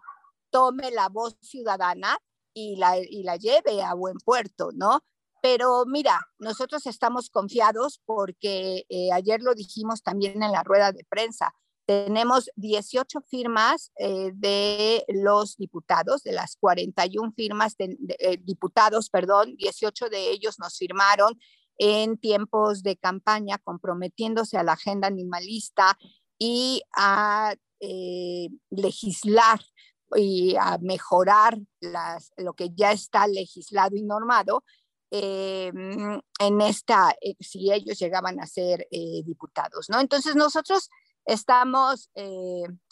tome 0.50 0.90
la 0.92 1.10
voz 1.10 1.38
ciudadana 1.42 2.18
y 2.58 2.76
la, 2.76 2.98
y 2.98 3.22
la 3.22 3.36
lleve 3.36 3.84
a 3.84 3.94
buen 3.94 4.18
puerto, 4.18 4.72
¿no? 4.74 5.04
Pero 5.44 5.86
mira, 5.86 6.20
nosotros 6.40 6.88
estamos 6.88 7.30
confiados 7.30 8.02
porque 8.04 8.86
eh, 8.90 9.12
ayer 9.14 9.42
lo 9.44 9.54
dijimos 9.54 10.02
también 10.02 10.42
en 10.42 10.52
la 10.52 10.64
rueda 10.64 10.92
de 10.92 11.06
prensa. 11.08 11.54
Tenemos 11.86 12.50
18 12.56 13.22
firmas 13.22 13.92
eh, 14.00 14.32
de 14.34 15.06
los 15.08 15.56
diputados, 15.58 16.24
de 16.24 16.32
las 16.32 16.58
41 16.60 17.32
firmas 17.36 17.78
de, 17.78 17.96
eh, 18.20 18.38
diputados, 18.42 19.12
perdón, 19.12 19.56
18 19.58 20.10
de 20.10 20.32
ellos 20.32 20.58
nos 20.58 20.78
firmaron 20.78 21.40
en 21.78 22.18
tiempos 22.18 22.82
de 22.82 22.98
campaña 22.98 23.60
comprometiéndose 23.60 24.58
a 24.58 24.64
la 24.64 24.74
agenda 24.74 25.08
animalista 25.08 25.96
y 26.40 26.82
a 26.96 27.56
legislar 28.72 29.60
y 30.16 30.56
a 30.56 30.78
mejorar 30.80 31.58
las, 31.80 32.32
lo 32.38 32.54
que 32.54 32.70
ya 32.74 32.92
está 32.92 33.28
legislado 33.28 33.96
y 33.96 34.04
normado 34.04 34.64
eh, 35.12 35.72
en 36.40 36.62
esta, 36.62 37.16
eh, 37.22 37.36
si 37.40 37.72
ellos 37.72 37.98
llegaban 38.00 38.40
a 38.40 38.48
ser 38.48 38.88
diputados, 38.92 39.90
¿no? 39.90 40.00
Entonces 40.00 40.36
nosotros 40.36 40.90
estamos 41.26 42.10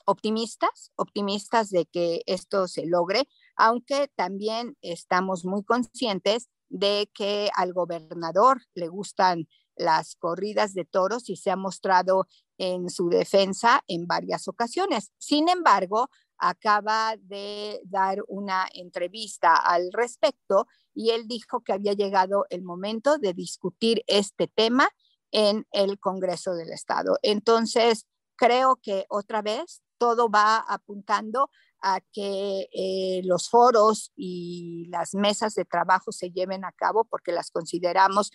optimistas, 0.05 0.91
optimistas 0.95 1.69
de 1.69 1.85
que 1.85 2.21
esto 2.25 2.67
se 2.67 2.85
logre, 2.85 3.27
aunque 3.55 4.09
también 4.15 4.77
estamos 4.81 5.45
muy 5.45 5.63
conscientes 5.63 6.49
de 6.69 7.09
que 7.13 7.49
al 7.55 7.73
gobernador 7.73 8.61
le 8.73 8.87
gustan 8.87 9.47
las 9.75 10.15
corridas 10.15 10.73
de 10.73 10.85
toros 10.85 11.29
y 11.29 11.35
se 11.35 11.51
ha 11.51 11.55
mostrado 11.55 12.27
en 12.57 12.89
su 12.89 13.09
defensa 13.09 13.83
en 13.87 14.07
varias 14.07 14.47
ocasiones. 14.47 15.11
Sin 15.17 15.49
embargo, 15.49 16.09
acaba 16.37 17.15
de 17.17 17.81
dar 17.85 18.19
una 18.27 18.67
entrevista 18.73 19.55
al 19.55 19.91
respecto 19.91 20.67
y 20.93 21.11
él 21.11 21.27
dijo 21.27 21.61
que 21.61 21.73
había 21.73 21.93
llegado 21.93 22.45
el 22.49 22.63
momento 22.63 23.17
de 23.17 23.33
discutir 23.33 24.03
este 24.07 24.47
tema 24.47 24.89
en 25.31 25.65
el 25.71 25.99
Congreso 25.99 26.53
del 26.55 26.71
Estado. 26.71 27.17
Entonces, 27.21 28.07
creo 28.35 28.77
que 28.81 29.05
otra 29.09 29.41
vez 29.41 29.81
todo 29.97 30.29
va 30.29 30.57
apuntando 30.57 31.49
a 31.81 32.01
que 32.11 32.67
eh, 32.73 33.21
los 33.25 33.49
foros 33.49 34.11
y 34.15 34.87
las 34.89 35.13
mesas 35.13 35.55
de 35.55 35.65
trabajo 35.65 36.11
se 36.11 36.31
lleven 36.31 36.65
a 36.65 36.71
cabo 36.71 37.05
porque 37.05 37.31
las 37.31 37.51
consideramos 37.51 38.31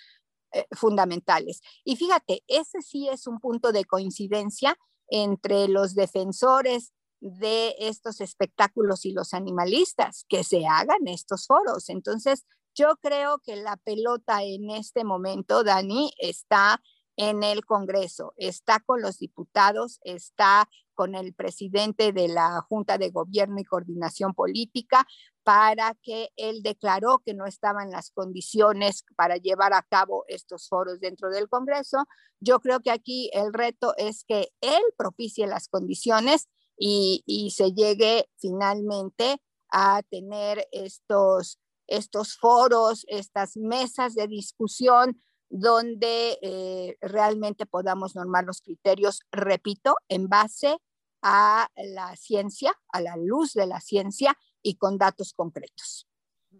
eh, 0.52 0.66
fundamentales. 0.72 1.60
Y 1.84 1.96
fíjate, 1.96 2.42
ese 2.48 2.82
sí 2.82 3.08
es 3.08 3.26
un 3.26 3.40
punto 3.40 3.72
de 3.72 3.84
coincidencia 3.84 4.76
entre 5.08 5.68
los 5.68 5.94
defensores 5.94 6.92
de 7.20 7.74
estos 7.78 8.20
espectáculos 8.20 9.04
y 9.04 9.12
los 9.12 9.34
animalistas, 9.34 10.24
que 10.28 10.44
se 10.44 10.66
hagan 10.66 11.06
estos 11.06 11.46
foros. 11.46 11.88
Entonces, 11.88 12.46
yo 12.74 12.96
creo 13.00 13.38
que 13.40 13.56
la 13.56 13.76
pelota 13.76 14.42
en 14.42 14.70
este 14.70 15.04
momento, 15.04 15.64
Dani, 15.64 16.12
está 16.18 16.80
en 17.16 17.42
el 17.42 17.66
Congreso, 17.66 18.32
está 18.36 18.80
con 18.80 19.02
los 19.02 19.18
diputados, 19.18 19.98
está 20.04 20.68
con 20.94 21.14
el 21.14 21.34
presidente 21.34 22.12
de 22.12 22.28
la 22.28 22.62
Junta 22.68 22.96
de 22.96 23.10
Gobierno 23.10 23.60
y 23.60 23.64
Coordinación 23.64 24.32
Política 24.32 25.06
para 25.42 25.94
que 26.02 26.30
él 26.36 26.62
declaró 26.62 27.18
que 27.24 27.34
no 27.34 27.46
estaban 27.46 27.90
las 27.90 28.10
condiciones 28.10 29.04
para 29.16 29.36
llevar 29.36 29.74
a 29.74 29.82
cabo 29.82 30.24
estos 30.28 30.68
foros 30.68 31.00
dentro 31.00 31.30
del 31.30 31.48
Congreso. 31.48 32.06
Yo 32.38 32.60
creo 32.60 32.80
que 32.80 32.90
aquí 32.90 33.30
el 33.34 33.52
reto 33.52 33.94
es 33.96 34.24
que 34.24 34.48
él 34.60 34.82
propicie 34.96 35.46
las 35.46 35.68
condiciones 35.68 36.48
y, 36.80 37.22
y 37.26 37.50
se 37.50 37.72
llegue 37.72 38.28
finalmente 38.38 39.40
a 39.70 40.02
tener 40.10 40.66
estos, 40.72 41.60
estos 41.86 42.36
foros, 42.36 43.04
estas 43.06 43.56
mesas 43.56 44.14
de 44.14 44.26
discusión 44.26 45.20
donde 45.50 46.38
eh, 46.40 46.96
realmente 47.02 47.66
podamos 47.66 48.14
normar 48.16 48.44
los 48.44 48.62
criterios, 48.62 49.20
repito, 49.30 49.96
en 50.08 50.28
base 50.28 50.78
a 51.22 51.68
la 51.76 52.16
ciencia, 52.16 52.72
a 52.88 53.00
la 53.02 53.16
luz 53.16 53.52
de 53.52 53.66
la 53.66 53.80
ciencia 53.80 54.34
y 54.62 54.76
con 54.76 54.96
datos 54.96 55.34
concretos. 55.34 56.08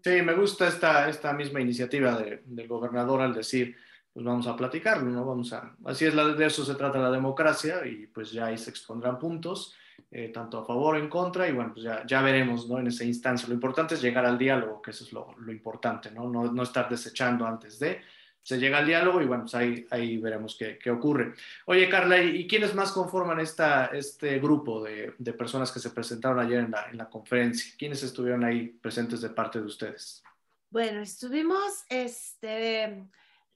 Sí, 0.03 0.21
me 0.21 0.35
gusta 0.35 0.67
esta, 0.67 1.09
esta 1.09 1.33
misma 1.33 1.61
iniciativa 1.61 2.21
del 2.45 2.67
gobernador 2.67 3.21
al 3.21 3.33
decir, 3.33 3.75
pues 4.13 4.25
vamos 4.25 4.45
a 4.45 4.55
platicarlo, 4.55 5.09
¿no? 5.09 5.25
Vamos 5.25 5.51
a, 5.53 5.75
así 5.85 6.05
es, 6.05 6.15
de 6.15 6.45
eso 6.45 6.63
se 6.65 6.75
trata 6.75 6.99
la 6.99 7.11
democracia 7.11 7.85
y 7.87 8.07
pues 8.07 8.31
ya 8.31 8.47
ahí 8.47 8.57
se 8.57 8.69
expondrán 8.69 9.17
puntos, 9.17 9.73
eh, 10.11 10.27
tanto 10.27 10.59
a 10.59 10.65
favor 10.65 10.95
o 10.95 10.99
en 10.99 11.07
contra 11.07 11.47
y 11.47 11.53
bueno, 11.53 11.71
pues 11.73 11.85
ya, 11.85 12.05
ya 12.05 12.21
veremos, 12.21 12.67
¿no? 12.67 12.79
En 12.79 12.87
esa 12.87 13.05
instancia. 13.05 13.47
Lo 13.47 13.53
importante 13.53 13.95
es 13.95 14.01
llegar 14.01 14.25
al 14.25 14.37
diálogo, 14.37 14.81
que 14.81 14.91
eso 14.91 15.05
es 15.05 15.13
lo, 15.13 15.33
lo 15.37 15.51
importante, 15.51 16.11
¿no? 16.11 16.29
¿no? 16.29 16.51
No 16.51 16.63
estar 16.63 16.89
desechando 16.89 17.45
antes 17.47 17.79
de, 17.79 18.01
se 18.43 18.57
llega 18.57 18.79
al 18.79 18.87
diálogo 18.87 19.21
y 19.21 19.25
bueno, 19.25 19.43
pues 19.43 19.55
ahí, 19.55 19.85
ahí 19.89 20.17
veremos 20.17 20.55
qué, 20.57 20.77
qué 20.77 20.89
ocurre. 20.89 21.33
Oye, 21.65 21.87
Carla, 21.87 22.21
¿y, 22.21 22.47
quiénes 22.47 22.73
más 22.73 22.91
conforman 22.91 23.39
esta, 23.39 23.85
este 23.87 24.39
grupo 24.39 24.83
de, 24.83 25.13
de, 25.17 25.33
personas 25.33 25.71
que 25.71 25.79
se 25.79 25.91
presentaron 25.91 26.39
ayer 26.39 26.59
en 26.59 26.71
la, 26.71 26.89
en 26.89 26.97
la 26.97 27.09
conferencia? 27.09 27.73
¿Quiénes 27.77 28.03
estuvieron 28.03 28.43
ahí 28.43 28.67
presentes 28.67 29.21
de 29.21 29.29
parte 29.29 29.59
de 29.59 29.65
ustedes? 29.65 30.23
Bueno, 30.71 31.01
estuvimos 31.01 31.85
este, 31.89 33.05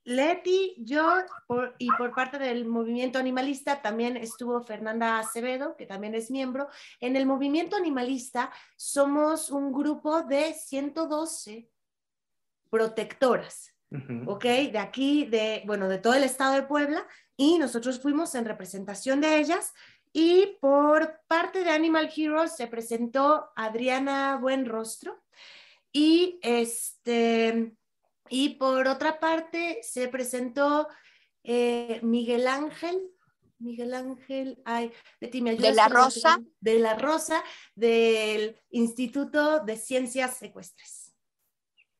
Leti, 0.05 0.75
yo 0.77 1.03
y 1.77 1.89
por 1.97 2.13
parte 2.13 2.39
del 2.39 2.65
movimiento 2.65 3.19
animalista 3.19 3.81
también 3.81 4.15
estuvo 4.17 4.61
Fernanda 4.61 5.19
Acevedo, 5.19 5.75
que 5.75 5.85
también 5.85 6.15
es 6.15 6.31
miembro. 6.31 6.69
En 6.99 7.15
el 7.15 7.25
movimiento 7.25 7.75
animalista 7.75 8.51
somos 8.77 9.49
un 9.49 9.73
grupo 9.73 10.21
de 10.21 10.53
112 10.53 11.69
protectoras 12.69 13.75
¿ok? 14.25 14.43
De 14.43 14.79
aquí, 14.79 15.25
de, 15.25 15.63
bueno, 15.65 15.87
de 15.87 15.97
todo 15.97 16.13
el 16.13 16.23
estado 16.23 16.53
de 16.53 16.63
Puebla, 16.63 17.05
y 17.37 17.57
nosotros 17.57 17.99
fuimos 17.99 18.35
en 18.35 18.45
representación 18.45 19.21
de 19.21 19.39
ellas. 19.39 19.73
Y 20.13 20.57
por 20.61 21.19
parte 21.27 21.63
de 21.63 21.71
Animal 21.71 22.09
Heroes 22.15 22.55
se 22.55 22.67
presentó 22.67 23.49
Adriana 23.55 24.37
Buenrostro 24.37 25.21
y 25.91 26.39
este 26.41 27.73
y 28.29 28.55
por 28.55 28.87
otra 28.87 29.19
parte 29.19 29.79
se 29.81 30.07
presentó 30.07 30.87
eh, 31.43 31.99
Miguel 32.03 32.47
Ángel, 32.47 33.01
Miguel 33.59 33.93
Ángel, 33.93 34.61
ay, 34.65 34.91
Betty, 35.19 35.41
¿me 35.41 35.55
De 35.55 35.73
la 35.73 35.87
Rosa. 35.87 36.39
De 36.59 36.79
la 36.79 36.95
Rosa, 36.95 37.43
del 37.73 38.59
Instituto 38.71 39.63
de 39.63 39.77
Ciencias 39.77 40.37
Secuestres. 40.37 41.13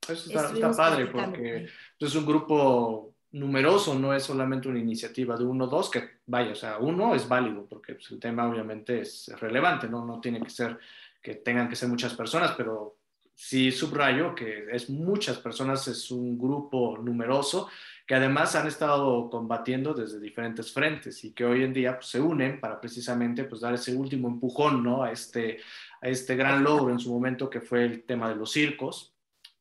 Eso 0.08 0.30
está, 0.30 0.72
padre 0.72 1.08
porque 1.08 1.68
es 2.00 2.16
un 2.16 2.26
grupo 2.26 3.16
numeroso, 3.32 3.96
no 3.96 4.14
es 4.14 4.24
solamente 4.24 4.68
una 4.68 4.80
iniciativa 4.80 5.36
de 5.36 5.44
uno 5.44 5.66
o 5.66 5.68
dos, 5.68 5.90
que 5.90 6.20
vaya, 6.28 6.52
o 6.52 6.56
sea, 6.56 6.78
uno 6.78 7.16
es 7.16 7.28
válido 7.28 7.66
porque 7.68 7.96
pues, 7.96 8.12
el 8.12 8.20
tema 8.20 8.48
obviamente 8.48 9.02
es 9.02 9.28
relevante, 9.40 9.88
¿no? 9.88 10.06
No 10.06 10.22
tiene 10.22 10.42
que 10.42 10.50
ser 10.50 10.78
que 11.22 11.36
tengan 11.36 11.68
que 11.68 11.76
ser 11.76 11.90
muchas 11.90 12.14
personas, 12.14 12.54
pero 12.56 12.98
sí 13.36 13.72
subrayo 13.72 14.34
que 14.34 14.66
es 14.72 14.90
muchas 14.90 15.38
personas, 15.38 15.88
es 15.90 16.10
un 16.10 16.38
grupo 16.38 16.98
numeroso 16.98 17.70
que 18.08 18.16
además 18.16 18.56
han 18.56 18.68
estado 18.68 19.30
combatiendo 19.30 19.94
desde 19.94 20.20
diferentes 20.20 20.72
frentes 20.72 21.24
y 21.24 21.34
que 21.34 21.44
hoy 21.44 21.64
en 21.64 21.74
día 21.74 21.96
pues, 21.96 22.08
se 22.08 22.22
unen 22.22 22.60
para 22.60 22.80
precisamente 22.80 23.44
pues, 23.44 23.62
dar 23.62 23.74
ese 23.74 23.94
último 23.94 24.28
empujón 24.28 24.84
¿no? 24.84 25.04
a, 25.04 25.12
este, 25.12 25.60
a 26.02 26.08
este 26.08 26.36
gran 26.36 26.64
logro 26.64 26.92
en 26.92 27.00
su 27.00 27.12
momento 27.12 27.50
que 27.50 27.62
fue 27.62 27.84
el 27.84 28.04
tema 28.04 28.30
de 28.30 28.36
los 28.36 28.52
circos, 28.52 29.14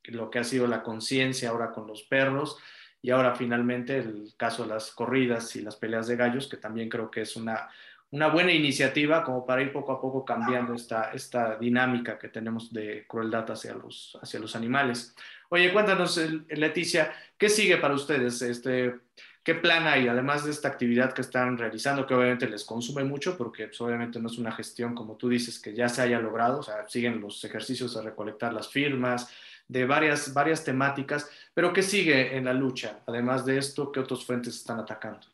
lo 0.04 0.30
que 0.30 0.38
ha 0.38 0.44
sido 0.44 0.66
la 0.66 0.82
conciencia 0.82 1.50
ahora 1.50 1.72
con 1.72 1.86
los 1.86 2.02
perros 2.02 2.58
y 3.00 3.10
ahora 3.10 3.34
finalmente 3.34 3.98
el 3.98 4.34
caso 4.36 4.62
de 4.62 4.70
las 4.70 4.90
corridas 4.92 5.56
y 5.56 5.62
las 5.62 5.76
peleas 5.76 6.06
de 6.06 6.16
gallos, 6.16 6.46
que 6.46 6.58
también 6.58 6.88
creo 6.88 7.10
que 7.10 7.22
es 7.22 7.36
una, 7.36 7.68
una 8.14 8.28
buena 8.28 8.52
iniciativa 8.52 9.24
como 9.24 9.44
para 9.44 9.60
ir 9.60 9.72
poco 9.72 9.90
a 9.90 10.00
poco 10.00 10.24
cambiando 10.24 10.72
esta, 10.72 11.10
esta 11.12 11.56
dinámica 11.56 12.16
que 12.16 12.28
tenemos 12.28 12.72
de 12.72 13.04
crueldad 13.08 13.50
hacia 13.50 13.74
los, 13.74 14.16
hacia 14.22 14.38
los 14.38 14.54
animales. 14.54 15.16
Oye, 15.48 15.72
cuéntanos, 15.72 16.16
Leticia, 16.50 17.12
¿qué 17.36 17.48
sigue 17.48 17.76
para 17.78 17.94
ustedes? 17.94 18.40
Este, 18.40 18.94
¿Qué 19.42 19.56
plan 19.56 19.88
hay, 19.88 20.06
además 20.06 20.44
de 20.44 20.52
esta 20.52 20.68
actividad 20.68 21.12
que 21.12 21.22
están 21.22 21.58
realizando, 21.58 22.06
que 22.06 22.14
obviamente 22.14 22.48
les 22.48 22.62
consume 22.62 23.02
mucho, 23.02 23.36
porque 23.36 23.66
pues, 23.66 23.80
obviamente 23.80 24.20
no 24.20 24.28
es 24.28 24.38
una 24.38 24.52
gestión, 24.52 24.94
como 24.94 25.16
tú 25.16 25.28
dices, 25.28 25.58
que 25.58 25.74
ya 25.74 25.88
se 25.88 26.00
haya 26.00 26.20
logrado, 26.20 26.60
o 26.60 26.62
sea, 26.62 26.88
siguen 26.88 27.20
los 27.20 27.42
ejercicios 27.44 27.96
de 27.96 28.02
recolectar 28.02 28.52
las 28.52 28.68
firmas, 28.68 29.28
de 29.66 29.86
varias, 29.86 30.32
varias 30.32 30.62
temáticas, 30.62 31.28
pero 31.52 31.72
¿qué 31.72 31.82
sigue 31.82 32.36
en 32.36 32.44
la 32.44 32.54
lucha? 32.54 33.00
Además 33.08 33.44
de 33.44 33.58
esto, 33.58 33.90
¿qué 33.90 33.98
otros 33.98 34.24
frentes 34.24 34.54
están 34.54 34.78
atacando? 34.78 35.33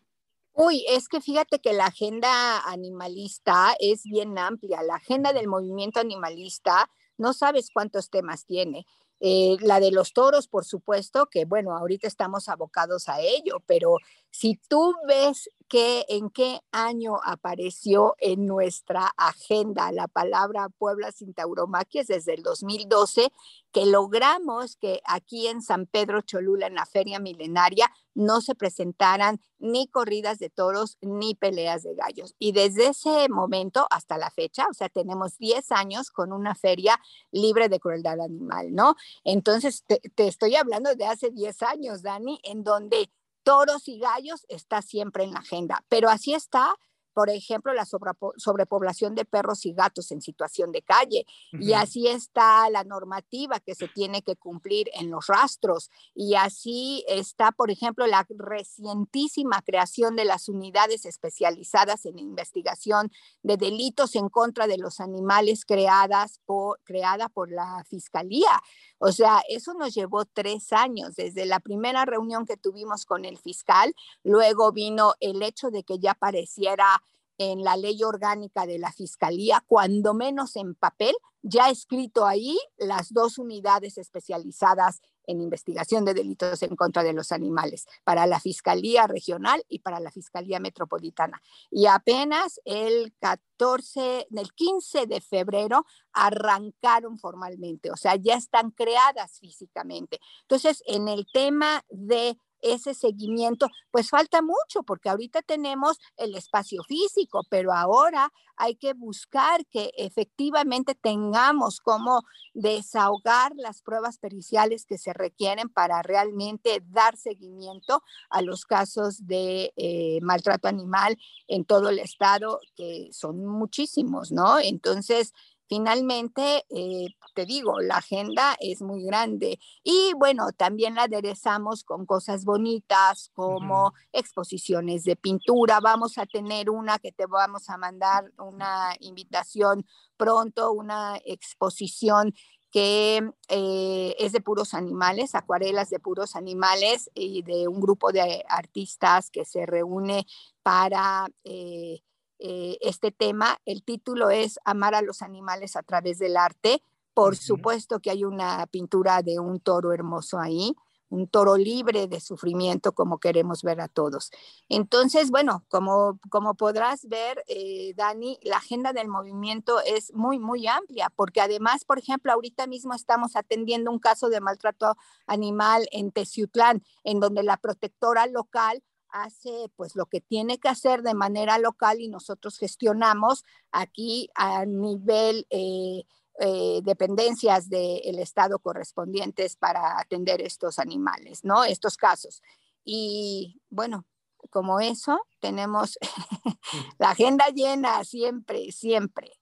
Uy, 0.54 0.85
es 0.88 1.09
que 1.09 1.21
fíjate 1.21 1.61
que 1.61 1.73
la 1.73 1.87
agenda 1.87 2.61
animalista 2.61 3.75
es 3.78 4.02
bien 4.04 4.37
amplia. 4.38 4.83
La 4.83 4.97
agenda 4.97 5.33
del 5.33 5.49
movimiento 5.49 6.00
animalista 6.00 6.90
no 7.19 7.33
sabes 7.33 7.71
cuántos 7.73 8.11
temas 8.11 8.45
tiene. 8.47 8.87
Eh, 9.21 9.57
la 9.61 9.80
de 9.80 9.90
los 9.90 10.12
toros, 10.12 10.49
por 10.49 10.64
supuesto, 10.64 11.26
que 11.26 11.45
bueno, 11.45 11.76
ahorita 11.76 12.09
estamos 12.09 12.49
abocados 12.49 13.09
a 13.09 13.21
ello, 13.21 13.62
pero 13.66 13.97
si 14.30 14.59
tú 14.69 14.95
ves 15.07 15.50
que 15.70 16.04
en 16.08 16.30
qué 16.30 16.60
año 16.72 17.20
apareció 17.24 18.16
en 18.18 18.44
nuestra 18.44 19.12
agenda 19.16 19.92
la 19.92 20.08
palabra 20.08 20.68
Puebla 20.68 21.12
sin 21.12 21.32
tauromaquias 21.32 22.08
desde 22.08 22.34
el 22.34 22.42
2012, 22.42 23.32
que 23.70 23.86
logramos 23.86 24.74
que 24.74 25.00
aquí 25.06 25.46
en 25.46 25.62
San 25.62 25.86
Pedro 25.86 26.22
Cholula, 26.22 26.66
en 26.66 26.74
la 26.74 26.86
feria 26.86 27.20
milenaria, 27.20 27.88
no 28.14 28.40
se 28.40 28.56
presentaran 28.56 29.40
ni 29.60 29.86
corridas 29.86 30.40
de 30.40 30.50
toros 30.50 30.98
ni 31.02 31.36
peleas 31.36 31.84
de 31.84 31.94
gallos. 31.94 32.34
Y 32.40 32.50
desde 32.50 32.88
ese 32.88 33.28
momento 33.28 33.86
hasta 33.90 34.18
la 34.18 34.30
fecha, 34.30 34.66
o 34.68 34.74
sea, 34.74 34.88
tenemos 34.88 35.38
10 35.38 35.70
años 35.70 36.10
con 36.10 36.32
una 36.32 36.56
feria 36.56 36.98
libre 37.30 37.68
de 37.68 37.78
crueldad 37.78 38.20
animal, 38.20 38.74
¿no? 38.74 38.96
Entonces, 39.22 39.84
te, 39.86 40.00
te 40.16 40.26
estoy 40.26 40.56
hablando 40.56 40.96
de 40.96 41.06
hace 41.06 41.30
10 41.30 41.62
años, 41.62 42.02
Dani, 42.02 42.40
en 42.42 42.64
donde 42.64 43.08
toros 43.42 43.88
y 43.88 43.99
gallos 43.99 44.44
está 44.49 44.82
siempre 44.82 45.25
en 45.25 45.32
la 45.32 45.40
agenda, 45.40 45.85
pero 45.88 46.09
así 46.09 46.35
está 46.35 46.75
por 47.12 47.30
ejemplo, 47.30 47.72
la 47.72 47.84
sobrepoblación 47.84 49.14
de 49.14 49.24
perros 49.24 49.66
y 49.66 49.72
gatos 49.72 50.10
en 50.12 50.20
situación 50.20 50.72
de 50.72 50.82
calle. 50.82 51.26
Y 51.52 51.72
así 51.72 52.06
está 52.08 52.68
la 52.70 52.84
normativa 52.84 53.60
que 53.60 53.74
se 53.74 53.88
tiene 53.88 54.22
que 54.22 54.36
cumplir 54.36 54.88
en 54.94 55.10
los 55.10 55.26
rastros. 55.26 55.90
Y 56.14 56.34
así 56.34 57.04
está, 57.08 57.52
por 57.52 57.70
ejemplo, 57.70 58.06
la 58.06 58.26
recientísima 58.28 59.62
creación 59.62 60.16
de 60.16 60.24
las 60.24 60.48
unidades 60.48 61.04
especializadas 61.04 62.06
en 62.06 62.18
investigación 62.18 63.10
de 63.42 63.56
delitos 63.56 64.14
en 64.16 64.28
contra 64.28 64.66
de 64.66 64.78
los 64.78 65.00
animales 65.00 65.64
creadas 65.64 66.40
por, 66.44 66.80
creada 66.84 67.28
por 67.28 67.50
la 67.50 67.84
Fiscalía. 67.88 68.62
O 68.98 69.12
sea, 69.12 69.42
eso 69.48 69.74
nos 69.74 69.94
llevó 69.94 70.24
tres 70.24 70.72
años, 70.72 71.16
desde 71.16 71.46
la 71.46 71.60
primera 71.60 72.04
reunión 72.04 72.46
que 72.46 72.56
tuvimos 72.56 73.04
con 73.04 73.24
el 73.24 73.38
fiscal, 73.38 73.94
luego 74.22 74.72
vino 74.72 75.14
el 75.20 75.42
hecho 75.42 75.70
de 75.70 75.84
que 75.84 75.98
ya 75.98 76.14
pareciera 76.14 77.02
en 77.40 77.64
la 77.64 77.75
ley 77.78 78.04
orgánica 78.04 78.66
de 78.66 78.78
la 78.78 78.92
Fiscalía, 78.92 79.64
cuando 79.66 80.12
menos 80.12 80.56
en 80.56 80.75
papel, 80.75 81.16
ya 81.40 81.70
escrito 81.70 82.26
ahí 82.26 82.59
las 82.76 83.14
dos 83.14 83.38
unidades 83.38 83.97
especializadas 83.97 85.00
en 85.26 85.40
investigación 85.40 86.04
de 86.04 86.12
delitos 86.12 86.62
en 86.62 86.76
contra 86.76 87.02
de 87.02 87.14
los 87.14 87.32
animales, 87.32 87.87
para 88.04 88.26
la 88.26 88.40
Fiscalía 88.40 89.06
Regional 89.06 89.64
y 89.70 89.78
para 89.78 90.00
la 90.00 90.11
Fiscalía 90.11 90.61
Metropolitana. 90.61 91.40
Y 91.70 91.87
apenas 91.87 92.61
el 92.66 93.14
14, 93.20 94.26
el 94.30 94.52
15 94.52 95.06
de 95.06 95.23
febrero 95.23 95.87
arrancaron 96.12 97.18
formalmente, 97.18 97.90
o 97.90 97.97
sea, 97.97 98.16
ya 98.16 98.35
están 98.35 98.70
creadas 98.70 99.38
físicamente. 99.38 100.20
Entonces, 100.42 100.82
en 100.87 101.09
el 101.09 101.25
tema 101.32 101.87
de 101.88 102.37
ese 102.62 102.94
seguimiento, 102.94 103.68
pues 103.90 104.10
falta 104.10 104.42
mucho 104.42 104.82
porque 104.86 105.08
ahorita 105.08 105.42
tenemos 105.42 105.98
el 106.16 106.34
espacio 106.34 106.82
físico, 106.84 107.42
pero 107.48 107.72
ahora 107.72 108.32
hay 108.56 108.74
que 108.76 108.92
buscar 108.92 109.64
que 109.66 109.90
efectivamente 109.96 110.94
tengamos 110.94 111.80
cómo 111.80 112.22
desahogar 112.52 113.52
las 113.56 113.82
pruebas 113.82 114.18
periciales 114.18 114.84
que 114.84 114.98
se 114.98 115.12
requieren 115.12 115.68
para 115.68 116.02
realmente 116.02 116.82
dar 116.86 117.16
seguimiento 117.16 118.02
a 118.28 118.42
los 118.42 118.66
casos 118.66 119.26
de 119.26 119.72
eh, 119.76 120.18
maltrato 120.22 120.68
animal 120.68 121.16
en 121.48 121.64
todo 121.64 121.88
el 121.88 121.98
estado, 121.98 122.60
que 122.76 123.08
son 123.12 123.46
muchísimos, 123.46 124.30
¿no? 124.30 124.58
Entonces, 124.58 125.32
finalmente, 125.70 126.64
eh, 126.68 127.06
te 127.36 127.46
digo, 127.46 127.80
la 127.80 127.98
agenda 127.98 128.56
es 128.58 128.82
muy 128.82 129.04
grande 129.04 129.60
y 129.84 130.12
bueno, 130.18 130.50
también 130.50 130.96
la 130.96 131.04
aderezamos 131.04 131.84
con 131.84 132.06
cosas 132.06 132.44
bonitas 132.44 133.30
como 133.34 133.92
exposiciones 134.12 135.04
de 135.04 135.14
pintura. 135.14 135.78
Vamos 135.78 136.18
a 136.18 136.26
tener 136.26 136.70
una 136.70 136.98
que 136.98 137.12
te 137.12 137.24
vamos 137.26 137.70
a 137.70 137.78
mandar 137.78 138.32
una 138.36 138.96
invitación 138.98 139.86
pronto, 140.16 140.72
una 140.72 141.20
exposición 141.24 142.34
que 142.72 143.30
eh, 143.48 144.16
es 144.18 144.32
de 144.32 144.40
puros 144.40 144.74
animales, 144.74 145.36
acuarelas 145.36 145.88
de 145.90 146.00
puros 146.00 146.34
animales 146.34 147.10
y 147.14 147.42
de 147.42 147.68
un 147.68 147.80
grupo 147.80 148.10
de 148.10 148.44
artistas 148.48 149.30
que 149.30 149.44
se 149.44 149.66
reúne 149.66 150.26
para 150.64 151.28
eh, 151.44 152.00
eh, 152.40 152.78
este 152.80 153.12
tema. 153.12 153.59
El 153.66 153.82
título 153.82 154.30
es 154.30 154.59
Amar 154.64 154.94
a 154.94 155.02
los 155.02 155.23
animales 155.23 155.76
a 155.76 155.82
través 155.82 156.18
del 156.18 156.37
arte. 156.37 156.82
Por 157.12 157.37
supuesto 157.37 158.00
que 158.00 158.11
hay 158.11 158.25
una 158.25 158.66
pintura 158.66 159.23
de 159.23 159.38
un 159.38 159.61
toro 159.61 159.92
hermoso 159.92 160.38
ahí, 160.38 160.75
un 161.11 161.28
toro 161.28 161.56
libre 161.56 162.06
de 162.06 162.20
sufrimiento 162.20 162.92
como 162.92 163.18
queremos 163.18 163.62
ver 163.62 163.80
a 163.80 163.88
todos. 163.88 164.30
Entonces, 164.68 165.30
bueno, 165.30 165.64
como, 165.68 166.18
como 166.30 166.54
podrás 166.54 167.06
ver, 167.09 167.44
eh, 167.47 167.92
Dani, 167.94 168.38
la 168.42 168.56
agenda 168.56 168.92
del 168.92 169.09
movimiento 169.09 169.80
es 169.80 170.14
muy, 170.14 170.38
muy 170.38 170.66
amplia, 170.66 171.12
porque 171.14 171.40
además, 171.40 171.85
por 171.85 171.99
ejemplo, 171.99 172.32
ahorita 172.32 172.66
mismo 172.66 172.94
estamos 172.94 173.37
atendiendo 173.37 173.90
un 173.90 173.99
caso 173.99 174.30
de 174.30 174.41
maltrato 174.41 174.97
animal 175.26 175.86
en 175.93 176.12
Teciutlán, 176.12 176.82
en 177.04 177.21
donde 177.21 177.43
la 177.43 177.58
protectora 177.58 178.26
local 178.26 178.82
hace 179.12 179.70
pues 179.76 179.96
lo 179.96 180.06
que 180.06 180.20
tiene 180.20 180.58
que 180.58 180.68
hacer 180.68 181.02
de 181.02 181.14
manera 181.14 181.58
local 181.58 182.00
y 182.00 182.08
nosotros 182.08 182.58
gestionamos 182.58 183.44
aquí 183.73 184.28
a 184.34 184.64
nivel 184.66 185.46
eh, 185.50 186.04
eh, 186.40 186.80
dependencias 186.82 187.68
del 187.68 188.18
Estado 188.18 188.58
correspondientes 188.58 189.56
para 189.56 189.99
atender 189.99 190.40
estos 190.40 190.78
animales, 190.78 191.44
¿no? 191.44 191.64
Estos 191.64 191.96
casos. 191.96 192.42
Y 192.84 193.60
bueno, 193.68 194.06
como 194.49 194.80
eso, 194.80 195.20
tenemos 195.40 195.99
la 196.99 197.10
agenda 197.10 197.49
llena 197.49 198.04
siempre, 198.04 198.73
siempre. 198.73 199.39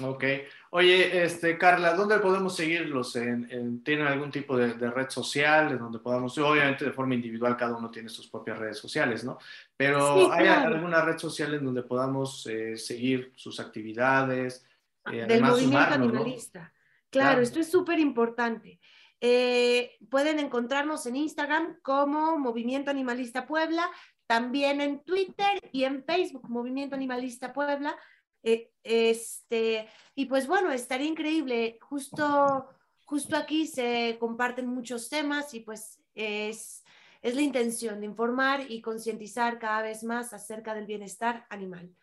Ok. 0.00 0.24
Oye, 0.70 1.24
este, 1.24 1.56
Carla, 1.56 1.94
¿dónde 1.94 2.18
podemos 2.18 2.54
seguirlos? 2.54 3.16
¿En, 3.16 3.82
tienen 3.82 4.06
algún 4.06 4.30
tipo 4.30 4.56
de, 4.56 4.72
red 4.74 5.08
social 5.08 5.72
en 5.72 5.78
donde 5.78 5.98
podamos, 5.98 6.36
obviamente 6.38 6.84
de 6.84 6.92
forma 6.92 7.14
individual 7.14 7.56
cada 7.56 7.76
uno 7.76 7.90
tiene 7.90 8.08
sus 8.08 8.28
propias 8.28 8.58
redes 8.58 8.78
sociales, 8.78 9.24
¿no? 9.24 9.38
Pero 9.76 10.32
¿hay 10.32 10.46
alguna 10.46 11.02
red 11.02 11.18
social 11.18 11.54
en 11.54 11.64
donde 11.64 11.82
podamos 11.82 12.46
eh, 12.46 12.76
seguir 12.76 13.32
sus 13.34 13.60
actividades? 13.60 14.64
Eh, 15.10 15.24
Del 15.26 15.42
movimiento 15.42 15.94
animalista. 15.94 16.72
Claro, 17.10 17.40
esto 17.40 17.60
es 17.60 17.70
súper 17.70 17.98
importante. 17.98 18.78
Eh, 19.20 19.96
pueden 20.10 20.38
encontrarnos 20.38 21.06
en 21.06 21.16
Instagram 21.16 21.78
como 21.82 22.38
Movimiento 22.38 22.90
Animalista 22.90 23.46
Puebla, 23.46 23.90
también 24.26 24.80
en 24.80 25.02
Twitter 25.02 25.58
y 25.72 25.84
en 25.84 26.04
Facebook, 26.04 26.48
Movimiento 26.48 26.94
Animalista 26.94 27.52
Puebla 27.52 27.96
eh, 28.42 28.72
este, 28.82 29.88
y 30.14 30.26
pues 30.26 30.46
bueno, 30.46 30.72
estaría 30.72 31.06
increíble. 31.06 31.78
Justo, 31.82 32.68
justo 33.04 33.36
aquí 33.36 33.66
se 33.66 34.16
comparten 34.18 34.66
muchos 34.66 35.08
temas 35.08 35.54
y 35.54 35.60
pues 35.60 36.00
es, 36.14 36.84
es 37.22 37.34
la 37.34 37.42
intención 37.42 38.00
de 38.00 38.06
informar 38.06 38.70
y 38.70 38.80
concientizar 38.80 39.58
cada 39.58 39.82
vez 39.82 40.04
más 40.04 40.32
acerca 40.32 40.74
del 40.74 40.86
bienestar 40.86 41.46
animal. 41.50 41.94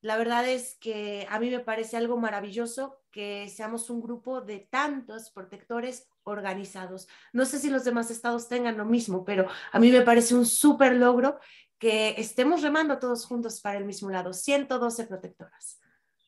La 0.00 0.16
verdad 0.16 0.48
es 0.48 0.76
que 0.76 1.26
a 1.28 1.40
mí 1.40 1.50
me 1.50 1.58
parece 1.58 1.96
algo 1.96 2.18
maravilloso 2.18 3.02
que 3.10 3.48
seamos 3.48 3.90
un 3.90 4.00
grupo 4.00 4.40
de 4.40 4.60
tantos 4.60 5.30
protectores 5.30 6.08
organizados. 6.30 7.08
No 7.32 7.44
sé 7.44 7.58
si 7.58 7.70
los 7.70 7.84
demás 7.84 8.10
estados 8.10 8.48
tengan 8.48 8.76
lo 8.76 8.84
mismo, 8.84 9.24
pero 9.24 9.48
a 9.72 9.78
mí 9.78 9.90
me 9.90 10.02
parece 10.02 10.34
un 10.34 10.46
súper 10.46 10.94
logro 10.94 11.38
que 11.78 12.14
estemos 12.18 12.62
remando 12.62 12.98
todos 12.98 13.24
juntos 13.24 13.60
para 13.60 13.78
el 13.78 13.84
mismo 13.84 14.10
lado, 14.10 14.32
112 14.32 15.06
protectoras. 15.06 15.80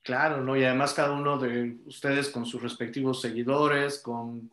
Claro, 0.02 0.42
¿no? 0.42 0.56
Y 0.56 0.64
además 0.64 0.94
cada 0.94 1.12
uno 1.12 1.38
de 1.38 1.78
ustedes 1.86 2.30
con 2.30 2.46
sus 2.46 2.62
respectivos 2.62 3.20
seguidores, 3.20 3.98
con 3.98 4.50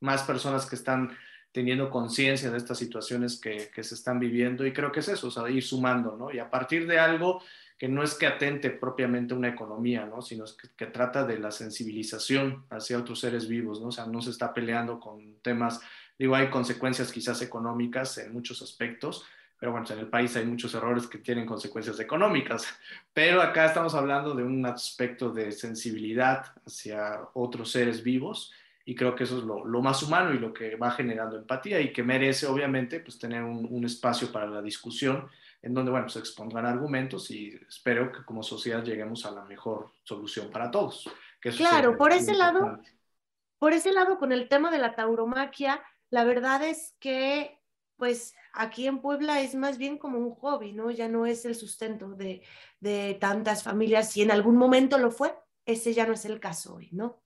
más 0.00 0.22
personas 0.22 0.66
que 0.66 0.76
están 0.76 1.16
teniendo 1.50 1.90
conciencia 1.90 2.50
de 2.50 2.58
estas 2.58 2.78
situaciones 2.78 3.40
que, 3.40 3.70
se 3.82 3.94
están 3.94 4.20
viviendo 4.20 4.66
y 4.66 4.72
creo 4.72 4.92
que 4.92 5.00
es 5.00 5.08
eso, 5.08 5.28
o 5.28 5.30
sea, 5.30 5.48
ir 5.48 5.64
sumando, 5.64 6.16
¿no? 6.16 6.32
Y 6.32 6.38
a 6.38 6.50
partir 6.50 6.86
de 6.86 6.98
algo 6.98 7.42
que 7.78 7.88
no 7.88 8.02
es 8.02 8.14
que 8.14 8.26
atente 8.26 8.70
propiamente 8.70 9.34
una 9.34 9.48
economía, 9.48 10.04
¿no? 10.04 10.20
Sino 10.20 10.44
que, 10.76 10.86
trata 10.86 11.24
de 11.24 11.38
la 11.38 11.52
sensibilización 11.52 12.64
hacia 12.70 12.98
otros 12.98 13.20
seres 13.20 13.48
vivos, 13.48 13.80
¿no? 13.80 13.88
O 13.88 13.92
sea, 13.92 14.06
no 14.06 14.20
se 14.20 14.30
está 14.30 14.52
peleando 14.52 14.98
con 14.98 15.36
temas, 15.42 15.80
digo, 16.18 16.34
hay 16.34 16.50
consecuencias 16.50 17.12
quizás 17.12 17.40
económicas 17.40 18.18
en 18.18 18.32
muchos 18.32 18.60
aspectos, 18.62 19.24
pero 19.60 19.72
bueno, 19.72 19.86
en 19.90 19.98
el 20.00 20.08
país 20.08 20.36
hay 20.36 20.44
muchos 20.44 20.74
errores 20.74 21.06
que 21.06 21.18
tienen 21.18 21.46
consecuencias 21.46 22.00
económicas, 22.00 22.66
pero 23.14 23.40
acá 23.40 23.66
estamos 23.66 23.94
hablando 23.94 24.34
de 24.34 24.42
un 24.42 24.66
aspecto 24.66 25.30
de 25.30 25.52
sensibilidad 25.52 26.46
hacia 26.66 27.20
otros 27.34 27.70
seres 27.70 28.02
vivos 28.02 28.52
y 28.88 28.94
creo 28.94 29.14
que 29.14 29.24
eso 29.24 29.36
es 29.36 29.44
lo, 29.44 29.82
más 29.82 30.02
humano 30.02 30.32
y 30.32 30.38
lo 30.38 30.54
que 30.54 30.74
va 30.76 30.90
generando 30.90 31.36
empatía 31.36 31.78
y 31.78 31.92
que 31.92 32.02
merece 32.02 32.46
obviamente 32.46 33.00
pues 33.00 33.18
tener 33.18 33.42
un, 33.42 33.84
espacio 33.84 34.32
para 34.32 34.46
la 34.46 34.62
discusión 34.62 35.28
en 35.62 35.74
donde 35.74 35.90
bueno 35.90 36.08
se 36.08 36.20
expondrán 36.20 36.66
argumentos 36.66 37.30
y 37.30 37.58
espero 37.68 38.12
que 38.12 38.24
como 38.24 38.42
sociedad 38.42 38.84
lleguemos 38.84 39.26
a 39.26 39.32
la 39.32 39.44
mejor 39.44 39.92
solución 40.04 40.50
para 40.50 40.70
todos. 40.70 41.08
claro, 41.56 41.96
por 41.96 42.12
ese 42.12 42.34
lado, 42.34 42.80
por 43.58 43.72
ese 43.72 43.92
lado 43.92 44.18
con 44.18 44.32
el 44.32 44.48
tema 44.48 44.70
de 44.70 44.78
la 44.78 44.94
tauromaquia, 44.94 45.82
la 46.10 46.24
verdad 46.24 46.62
es 46.62 46.94
que 47.00 47.58
pues 47.98 48.34
aquí 48.52 48.86
en 48.86 49.00
Puebla 49.00 49.42
es 49.42 49.56
más 49.56 49.76
bien 49.76 49.98
como 49.98 50.18
un 50.18 50.30
hobby, 50.30 50.72
¿no? 50.72 50.90
Ya 50.90 51.08
no 51.08 51.26
es 51.26 51.44
el 51.44 51.56
sustento 51.56 52.08
de, 52.10 53.16
tantas 53.20 53.64
familias. 53.64 54.12
Si 54.12 54.22
en 54.22 54.30
algún 54.30 54.56
momento 54.56 54.98
lo 54.98 55.10
fue, 55.10 55.34
ese 55.66 55.92
ya 55.92 56.06
no 56.06 56.12
es 56.12 56.24
el 56.24 56.38
caso 56.38 56.76
hoy, 56.76 56.88
¿no? 56.92 57.20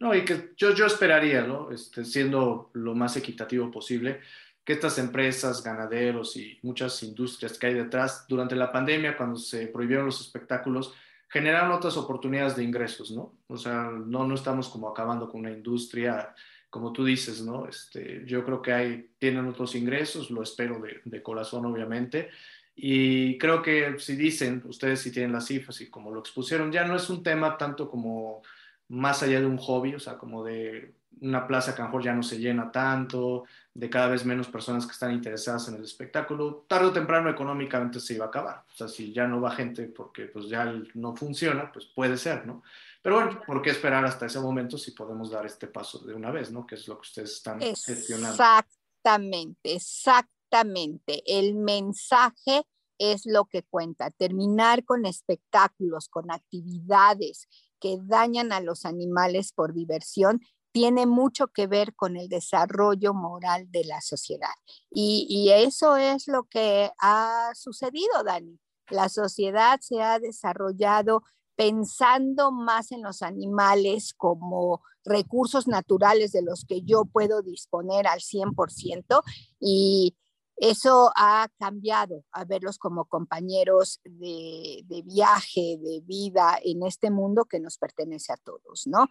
No, 0.00 0.14
y 0.14 0.24
que 0.24 0.52
yo, 0.56 0.74
yo 0.74 0.86
esperaría, 0.86 1.42
¿no? 1.42 1.70
Este, 1.70 2.04
siendo 2.04 2.70
lo 2.74 2.94
más 2.96 3.16
equitativo 3.16 3.70
posible, 3.70 4.20
que 4.68 4.74
estas 4.74 4.98
empresas, 4.98 5.64
ganaderos 5.64 6.36
y 6.36 6.58
muchas 6.60 7.02
industrias 7.02 7.58
que 7.58 7.68
hay 7.68 7.72
detrás, 7.72 8.26
durante 8.28 8.54
la 8.54 8.70
pandemia, 8.70 9.16
cuando 9.16 9.38
se 9.38 9.66
prohibieron 9.68 10.04
los 10.04 10.20
espectáculos, 10.20 10.92
generaron 11.26 11.72
otras 11.72 11.96
oportunidades 11.96 12.54
de 12.54 12.64
ingresos, 12.64 13.10
¿no? 13.10 13.32
O 13.46 13.56
sea, 13.56 13.84
no, 13.84 14.26
no 14.26 14.34
estamos 14.34 14.68
como 14.68 14.90
acabando 14.90 15.26
con 15.30 15.40
una 15.40 15.52
industria 15.52 16.34
como 16.68 16.92
tú 16.92 17.02
dices, 17.02 17.40
¿no? 17.40 17.66
Este, 17.66 18.24
yo 18.26 18.44
creo 18.44 18.60
que 18.60 18.74
hay, 18.74 19.10
tienen 19.18 19.46
otros 19.46 19.74
ingresos, 19.74 20.30
lo 20.30 20.42
espero 20.42 20.82
de, 21.02 21.22
corazón, 21.22 21.64
obviamente, 21.64 22.28
Y 22.76 23.38
creo 23.38 23.62
que 23.62 23.98
si 23.98 24.16
dicen, 24.16 24.62
ustedes 24.66 25.00
si 25.00 25.10
tienen 25.10 25.32
las 25.32 25.46
cifras 25.46 25.80
y 25.80 25.88
como 25.88 26.10
lo 26.12 26.20
expusieron, 26.20 26.70
ya 26.70 26.84
no 26.84 26.94
es 26.94 27.08
un 27.08 27.22
tema 27.22 27.56
tanto 27.56 27.88
como 27.88 28.42
más 28.88 29.22
allá 29.22 29.40
de 29.40 29.46
un 29.46 29.56
hobby, 29.56 29.94
o 29.94 29.98
sea, 29.98 30.18
como 30.18 30.44
de 30.44 30.92
una 31.20 31.46
plaza 31.46 31.74
que 31.74 31.82
a 31.82 31.84
lo 31.84 31.88
mejor 31.88 32.04
ya 32.04 32.14
no 32.14 32.22
se 32.22 32.38
llena 32.38 32.70
tanto, 32.70 33.44
de 33.74 33.90
cada 33.90 34.08
vez 34.08 34.24
menos 34.24 34.48
personas 34.48 34.86
que 34.86 34.92
están 34.92 35.12
interesadas 35.12 35.68
en 35.68 35.76
el 35.76 35.84
espectáculo, 35.84 36.64
tarde 36.68 36.86
o 36.86 36.92
temprano 36.92 37.30
económicamente 37.30 38.00
se 38.00 38.14
iba 38.14 38.24
a 38.24 38.28
acabar. 38.28 38.64
O 38.72 38.76
sea, 38.76 38.88
si 38.88 39.12
ya 39.12 39.26
no 39.26 39.40
va 39.40 39.50
gente 39.50 39.84
porque 39.84 40.26
pues 40.26 40.48
ya 40.48 40.72
no 40.94 41.14
funciona, 41.14 41.70
pues 41.72 41.86
puede 41.86 42.16
ser, 42.16 42.46
¿no? 42.46 42.62
Pero 43.02 43.16
bueno, 43.16 43.40
¿por 43.46 43.62
qué 43.62 43.70
esperar 43.70 44.04
hasta 44.04 44.26
ese 44.26 44.40
momento 44.40 44.76
si 44.76 44.90
podemos 44.90 45.30
dar 45.30 45.46
este 45.46 45.68
paso 45.68 45.98
de 46.00 46.14
una 46.14 46.30
vez, 46.30 46.50
¿no? 46.50 46.66
Que 46.66 46.74
es 46.74 46.88
lo 46.88 46.96
que 46.96 47.02
ustedes 47.02 47.32
están 47.32 47.60
gestionando. 47.60 48.30
Exactamente, 48.30 49.74
exactamente. 49.74 51.22
El 51.26 51.54
mensaje 51.54 52.64
es 52.98 53.26
lo 53.26 53.44
que 53.44 53.62
cuenta. 53.62 54.10
Terminar 54.10 54.84
con 54.84 55.06
espectáculos, 55.06 56.08
con 56.08 56.30
actividades 56.30 57.48
que 57.80 57.98
dañan 58.02 58.52
a 58.52 58.60
los 58.60 58.84
animales 58.84 59.52
por 59.52 59.72
diversión 59.72 60.40
tiene 60.72 61.06
mucho 61.06 61.48
que 61.48 61.66
ver 61.66 61.94
con 61.94 62.16
el 62.16 62.28
desarrollo 62.28 63.14
moral 63.14 63.70
de 63.70 63.84
la 63.84 64.00
sociedad. 64.00 64.54
Y, 64.90 65.50
eso 65.50 65.96
es 65.96 66.28
lo 66.28 66.44
que 66.44 66.90
ha 67.00 67.50
sucedido, 67.54 68.22
Dani. 68.24 68.58
La 68.90 69.08
sociedad 69.08 69.80
se 69.80 70.02
ha 70.02 70.18
desarrollado 70.18 71.22
pensando 71.56 72.52
más 72.52 72.92
en 72.92 73.02
los 73.02 73.22
animales 73.22 74.14
como 74.14 74.82
recursos 75.04 75.66
naturales 75.66 76.32
de 76.32 76.42
los 76.42 76.64
que 76.64 76.82
yo 76.82 77.04
puedo 77.04 77.42
disponer 77.42 78.06
al 78.06 78.20
100% 78.20 79.22
y 79.58 80.16
eso 80.56 81.12
ha 81.14 81.48
cambiado 81.58 82.24
a 82.32 82.44
verlos 82.44 82.78
como 82.78 83.04
compañeros 83.04 84.00
de, 84.04 84.82
de, 84.86 85.02
viaje, 85.02 85.78
de 85.80 86.00
vida 86.04 86.58
en 86.64 86.82
este 86.82 87.10
mundo 87.10 87.44
que 87.44 87.60
nos 87.60 87.78
pertenece 87.78 88.32
a 88.32 88.36
todos, 88.36 88.86
¿no? 88.86 89.06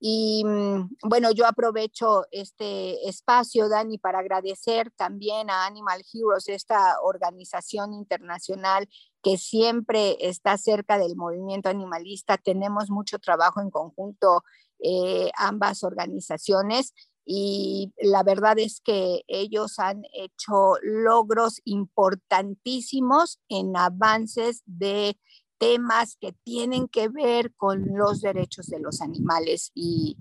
Y 0.00 0.44
mm, 0.44 0.90
bueno, 1.04 1.32
yo 1.32 1.46
aprovecho 1.46 2.24
este 2.30 3.08
espacio, 3.08 3.68
Dani, 3.68 3.98
para 3.98 4.20
agradecer 4.20 4.92
también 4.92 5.50
a 5.50 5.66
Animal 5.66 6.04
Heroes, 6.12 6.48
esta 6.48 7.00
organización 7.02 7.92
internacional 7.94 8.88
que 9.22 9.36
siempre 9.36 10.16
está 10.20 10.56
cerca 10.56 10.98
del 10.98 11.16
movimiento 11.16 11.68
animalista. 11.68 12.38
Tenemos 12.38 12.90
mucho 12.90 13.18
trabajo 13.18 13.60
en 13.60 13.70
conjunto 13.70 14.44
eh, 14.80 15.30
ambas 15.36 15.82
organizaciones 15.82 16.94
y 17.30 17.92
la 18.00 18.22
verdad 18.22 18.58
es 18.58 18.80
que 18.80 19.22
ellos 19.26 19.78
han 19.78 20.02
hecho 20.14 20.76
logros 20.82 21.60
importantísimos 21.64 23.38
en 23.50 23.76
avances 23.76 24.62
de 24.64 25.18
temas 25.58 26.16
que 26.20 26.32
tienen 26.44 26.88
que 26.88 27.08
ver 27.08 27.52
con 27.54 27.84
los 27.96 28.20
derechos 28.20 28.66
de 28.66 28.80
los 28.80 29.00
animales 29.00 29.70
y, 29.74 30.16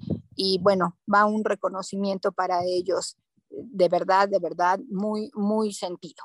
bueno, 0.61 0.97
va 1.11 1.25
un 1.25 1.43
reconocimiento 1.45 2.31
para 2.31 2.63
ellos 2.63 3.17
de 3.49 3.89
verdad, 3.89 4.27
de 4.27 4.39
verdad, 4.39 4.79
muy, 4.89 5.31
muy 5.33 5.73
sentido. 5.73 6.23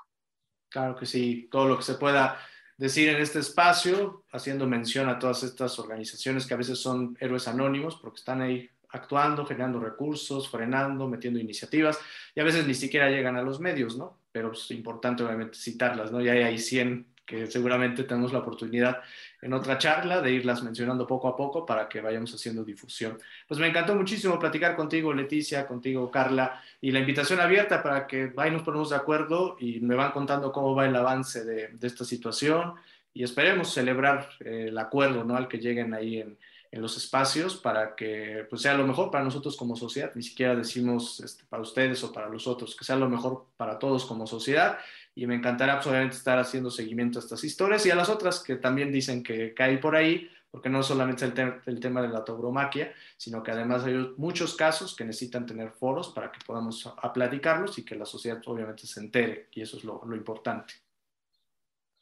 Claro 0.68 0.96
que 0.96 1.06
sí, 1.06 1.48
todo 1.50 1.66
lo 1.66 1.76
que 1.76 1.84
se 1.84 1.94
pueda 1.94 2.38
decir 2.76 3.08
en 3.08 3.20
este 3.20 3.38
espacio, 3.38 4.24
haciendo 4.32 4.66
mención 4.66 5.08
a 5.08 5.18
todas 5.18 5.42
estas 5.42 5.78
organizaciones 5.78 6.46
que 6.46 6.54
a 6.54 6.56
veces 6.56 6.78
son 6.78 7.16
héroes 7.20 7.46
anónimos 7.46 7.96
porque 7.96 8.18
están 8.18 8.40
ahí 8.40 8.68
actuando, 8.88 9.46
generando 9.46 9.80
recursos, 9.80 10.48
frenando, 10.48 11.08
metiendo 11.08 11.38
iniciativas 11.38 11.98
y 12.34 12.40
a 12.40 12.44
veces 12.44 12.66
ni 12.66 12.74
siquiera 12.74 13.08
llegan 13.08 13.36
a 13.36 13.42
los 13.42 13.60
medios, 13.60 13.96
¿no? 13.96 14.18
Pero 14.32 14.52
es 14.52 14.70
importante 14.70 15.22
obviamente 15.22 15.56
citarlas, 15.56 16.10
¿no? 16.10 16.20
Ya 16.20 16.32
hay 16.32 16.58
100 16.58 17.11
que 17.24 17.46
seguramente 17.46 18.04
tenemos 18.04 18.32
la 18.32 18.40
oportunidad 18.40 19.00
en 19.40 19.52
otra 19.52 19.78
charla 19.78 20.20
de 20.20 20.32
irlas 20.32 20.62
mencionando 20.62 21.06
poco 21.06 21.28
a 21.28 21.36
poco 21.36 21.64
para 21.64 21.88
que 21.88 22.00
vayamos 22.00 22.34
haciendo 22.34 22.64
difusión. 22.64 23.18
Pues 23.46 23.60
me 23.60 23.68
encantó 23.68 23.94
muchísimo 23.94 24.38
platicar 24.38 24.76
contigo, 24.76 25.12
Leticia, 25.12 25.66
contigo, 25.66 26.10
Carla, 26.10 26.60
y 26.80 26.90
la 26.90 27.00
invitación 27.00 27.40
abierta 27.40 27.82
para 27.82 28.06
que 28.06 28.32
ahí 28.36 28.50
nos 28.50 28.62
ponemos 28.62 28.90
de 28.90 28.96
acuerdo 28.96 29.56
y 29.60 29.80
me 29.80 29.94
van 29.94 30.12
contando 30.12 30.52
cómo 30.52 30.74
va 30.74 30.86
el 30.86 30.96
avance 30.96 31.44
de, 31.44 31.70
esta 31.80 32.04
situación 32.04 32.74
y 33.14 33.22
esperemos 33.22 33.72
celebrar 33.72 34.28
eh, 34.40 34.66
el 34.68 34.78
acuerdo 34.78 35.24
¿no? 35.24 35.36
al 35.36 35.48
que 35.48 35.58
lleguen 35.58 35.94
ahí 35.94 36.20
en, 36.20 36.38
en 36.72 36.80
los 36.80 36.96
espacios 36.96 37.54
para 37.54 37.94
que 37.94 38.46
pues, 38.48 38.62
sea 38.62 38.74
lo 38.74 38.86
mejor 38.86 39.10
para 39.10 39.22
nosotros 39.22 39.56
como 39.56 39.76
sociedad. 39.76 40.10
Ni 40.14 40.22
siquiera 40.22 40.56
decimos 40.56 41.20
este, 41.20 41.44
para 41.44 41.62
ustedes 41.62 42.02
o 42.02 42.12
para 42.12 42.30
los 42.30 42.46
otros, 42.46 42.74
que 42.74 42.84
sea 42.84 42.96
lo 42.96 43.10
mejor 43.10 43.44
para 43.58 43.78
todos 43.78 44.06
como 44.06 44.26
sociedad. 44.26 44.78
Y 45.14 45.26
me 45.26 45.34
encantará 45.34 45.74
absolutamente 45.74 46.16
estar 46.16 46.38
haciendo 46.38 46.70
seguimiento 46.70 47.18
a 47.18 47.22
estas 47.22 47.44
historias 47.44 47.84
y 47.84 47.90
a 47.90 47.94
las 47.94 48.08
otras 48.08 48.42
que 48.42 48.56
también 48.56 48.90
dicen 48.90 49.22
que 49.22 49.52
cae 49.52 49.78
por 49.78 49.94
ahí, 49.94 50.30
porque 50.50 50.68
no 50.68 50.82
solamente 50.82 51.24
el, 51.24 51.60
el 51.66 51.80
tema 51.80 52.02
de 52.02 52.08
la 52.08 52.24
tauromaquia, 52.24 52.92
sino 53.16 53.42
que 53.42 53.50
además 53.50 53.84
hay 53.84 54.14
muchos 54.16 54.54
casos 54.54 54.94
que 54.96 55.04
necesitan 55.04 55.46
tener 55.46 55.70
foros 55.70 56.10
para 56.10 56.30
que 56.30 56.38
podamos 56.46 56.86
a, 56.86 57.12
platicarlos 57.12 57.78
y 57.78 57.84
que 57.84 57.94
la 57.94 58.06
sociedad 58.06 58.40
obviamente 58.46 58.86
se 58.86 59.00
entere, 59.00 59.48
y 59.52 59.62
eso 59.62 59.76
es 59.76 59.84
lo, 59.84 60.02
lo 60.04 60.16
importante. 60.16 60.74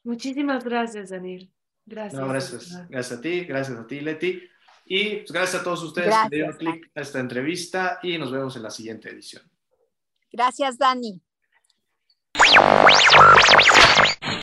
Muchísimas 0.03 0.65
gracias, 0.65 1.11
Daniel. 1.11 1.51
Gracias. 1.87 2.23
gracias. 2.23 2.89
Gracias 2.89 3.19
a 3.19 3.21
ti, 3.21 3.45
gracias 3.45 3.79
a 3.79 3.87
ti, 3.87 4.01
Leti. 4.01 4.43
Y 4.87 5.17
pues, 5.17 5.33
gracias 5.33 5.61
a 5.61 5.65
todos 5.65 5.83
ustedes 5.83 6.15
que 6.29 6.37
dieron 6.37 6.57
clic 6.57 6.91
a 6.95 7.01
esta 7.01 7.21
entrevista 7.21 8.01
y 8.03 8.19
nos 8.19 8.33
vemos 8.33 8.57
en 8.57 8.63
la 8.63 8.71
siguiente 8.71 9.09
edición. 9.09 9.43
Gracias, 10.33 10.79
Dani. 10.79 11.21
Música 12.37 13.60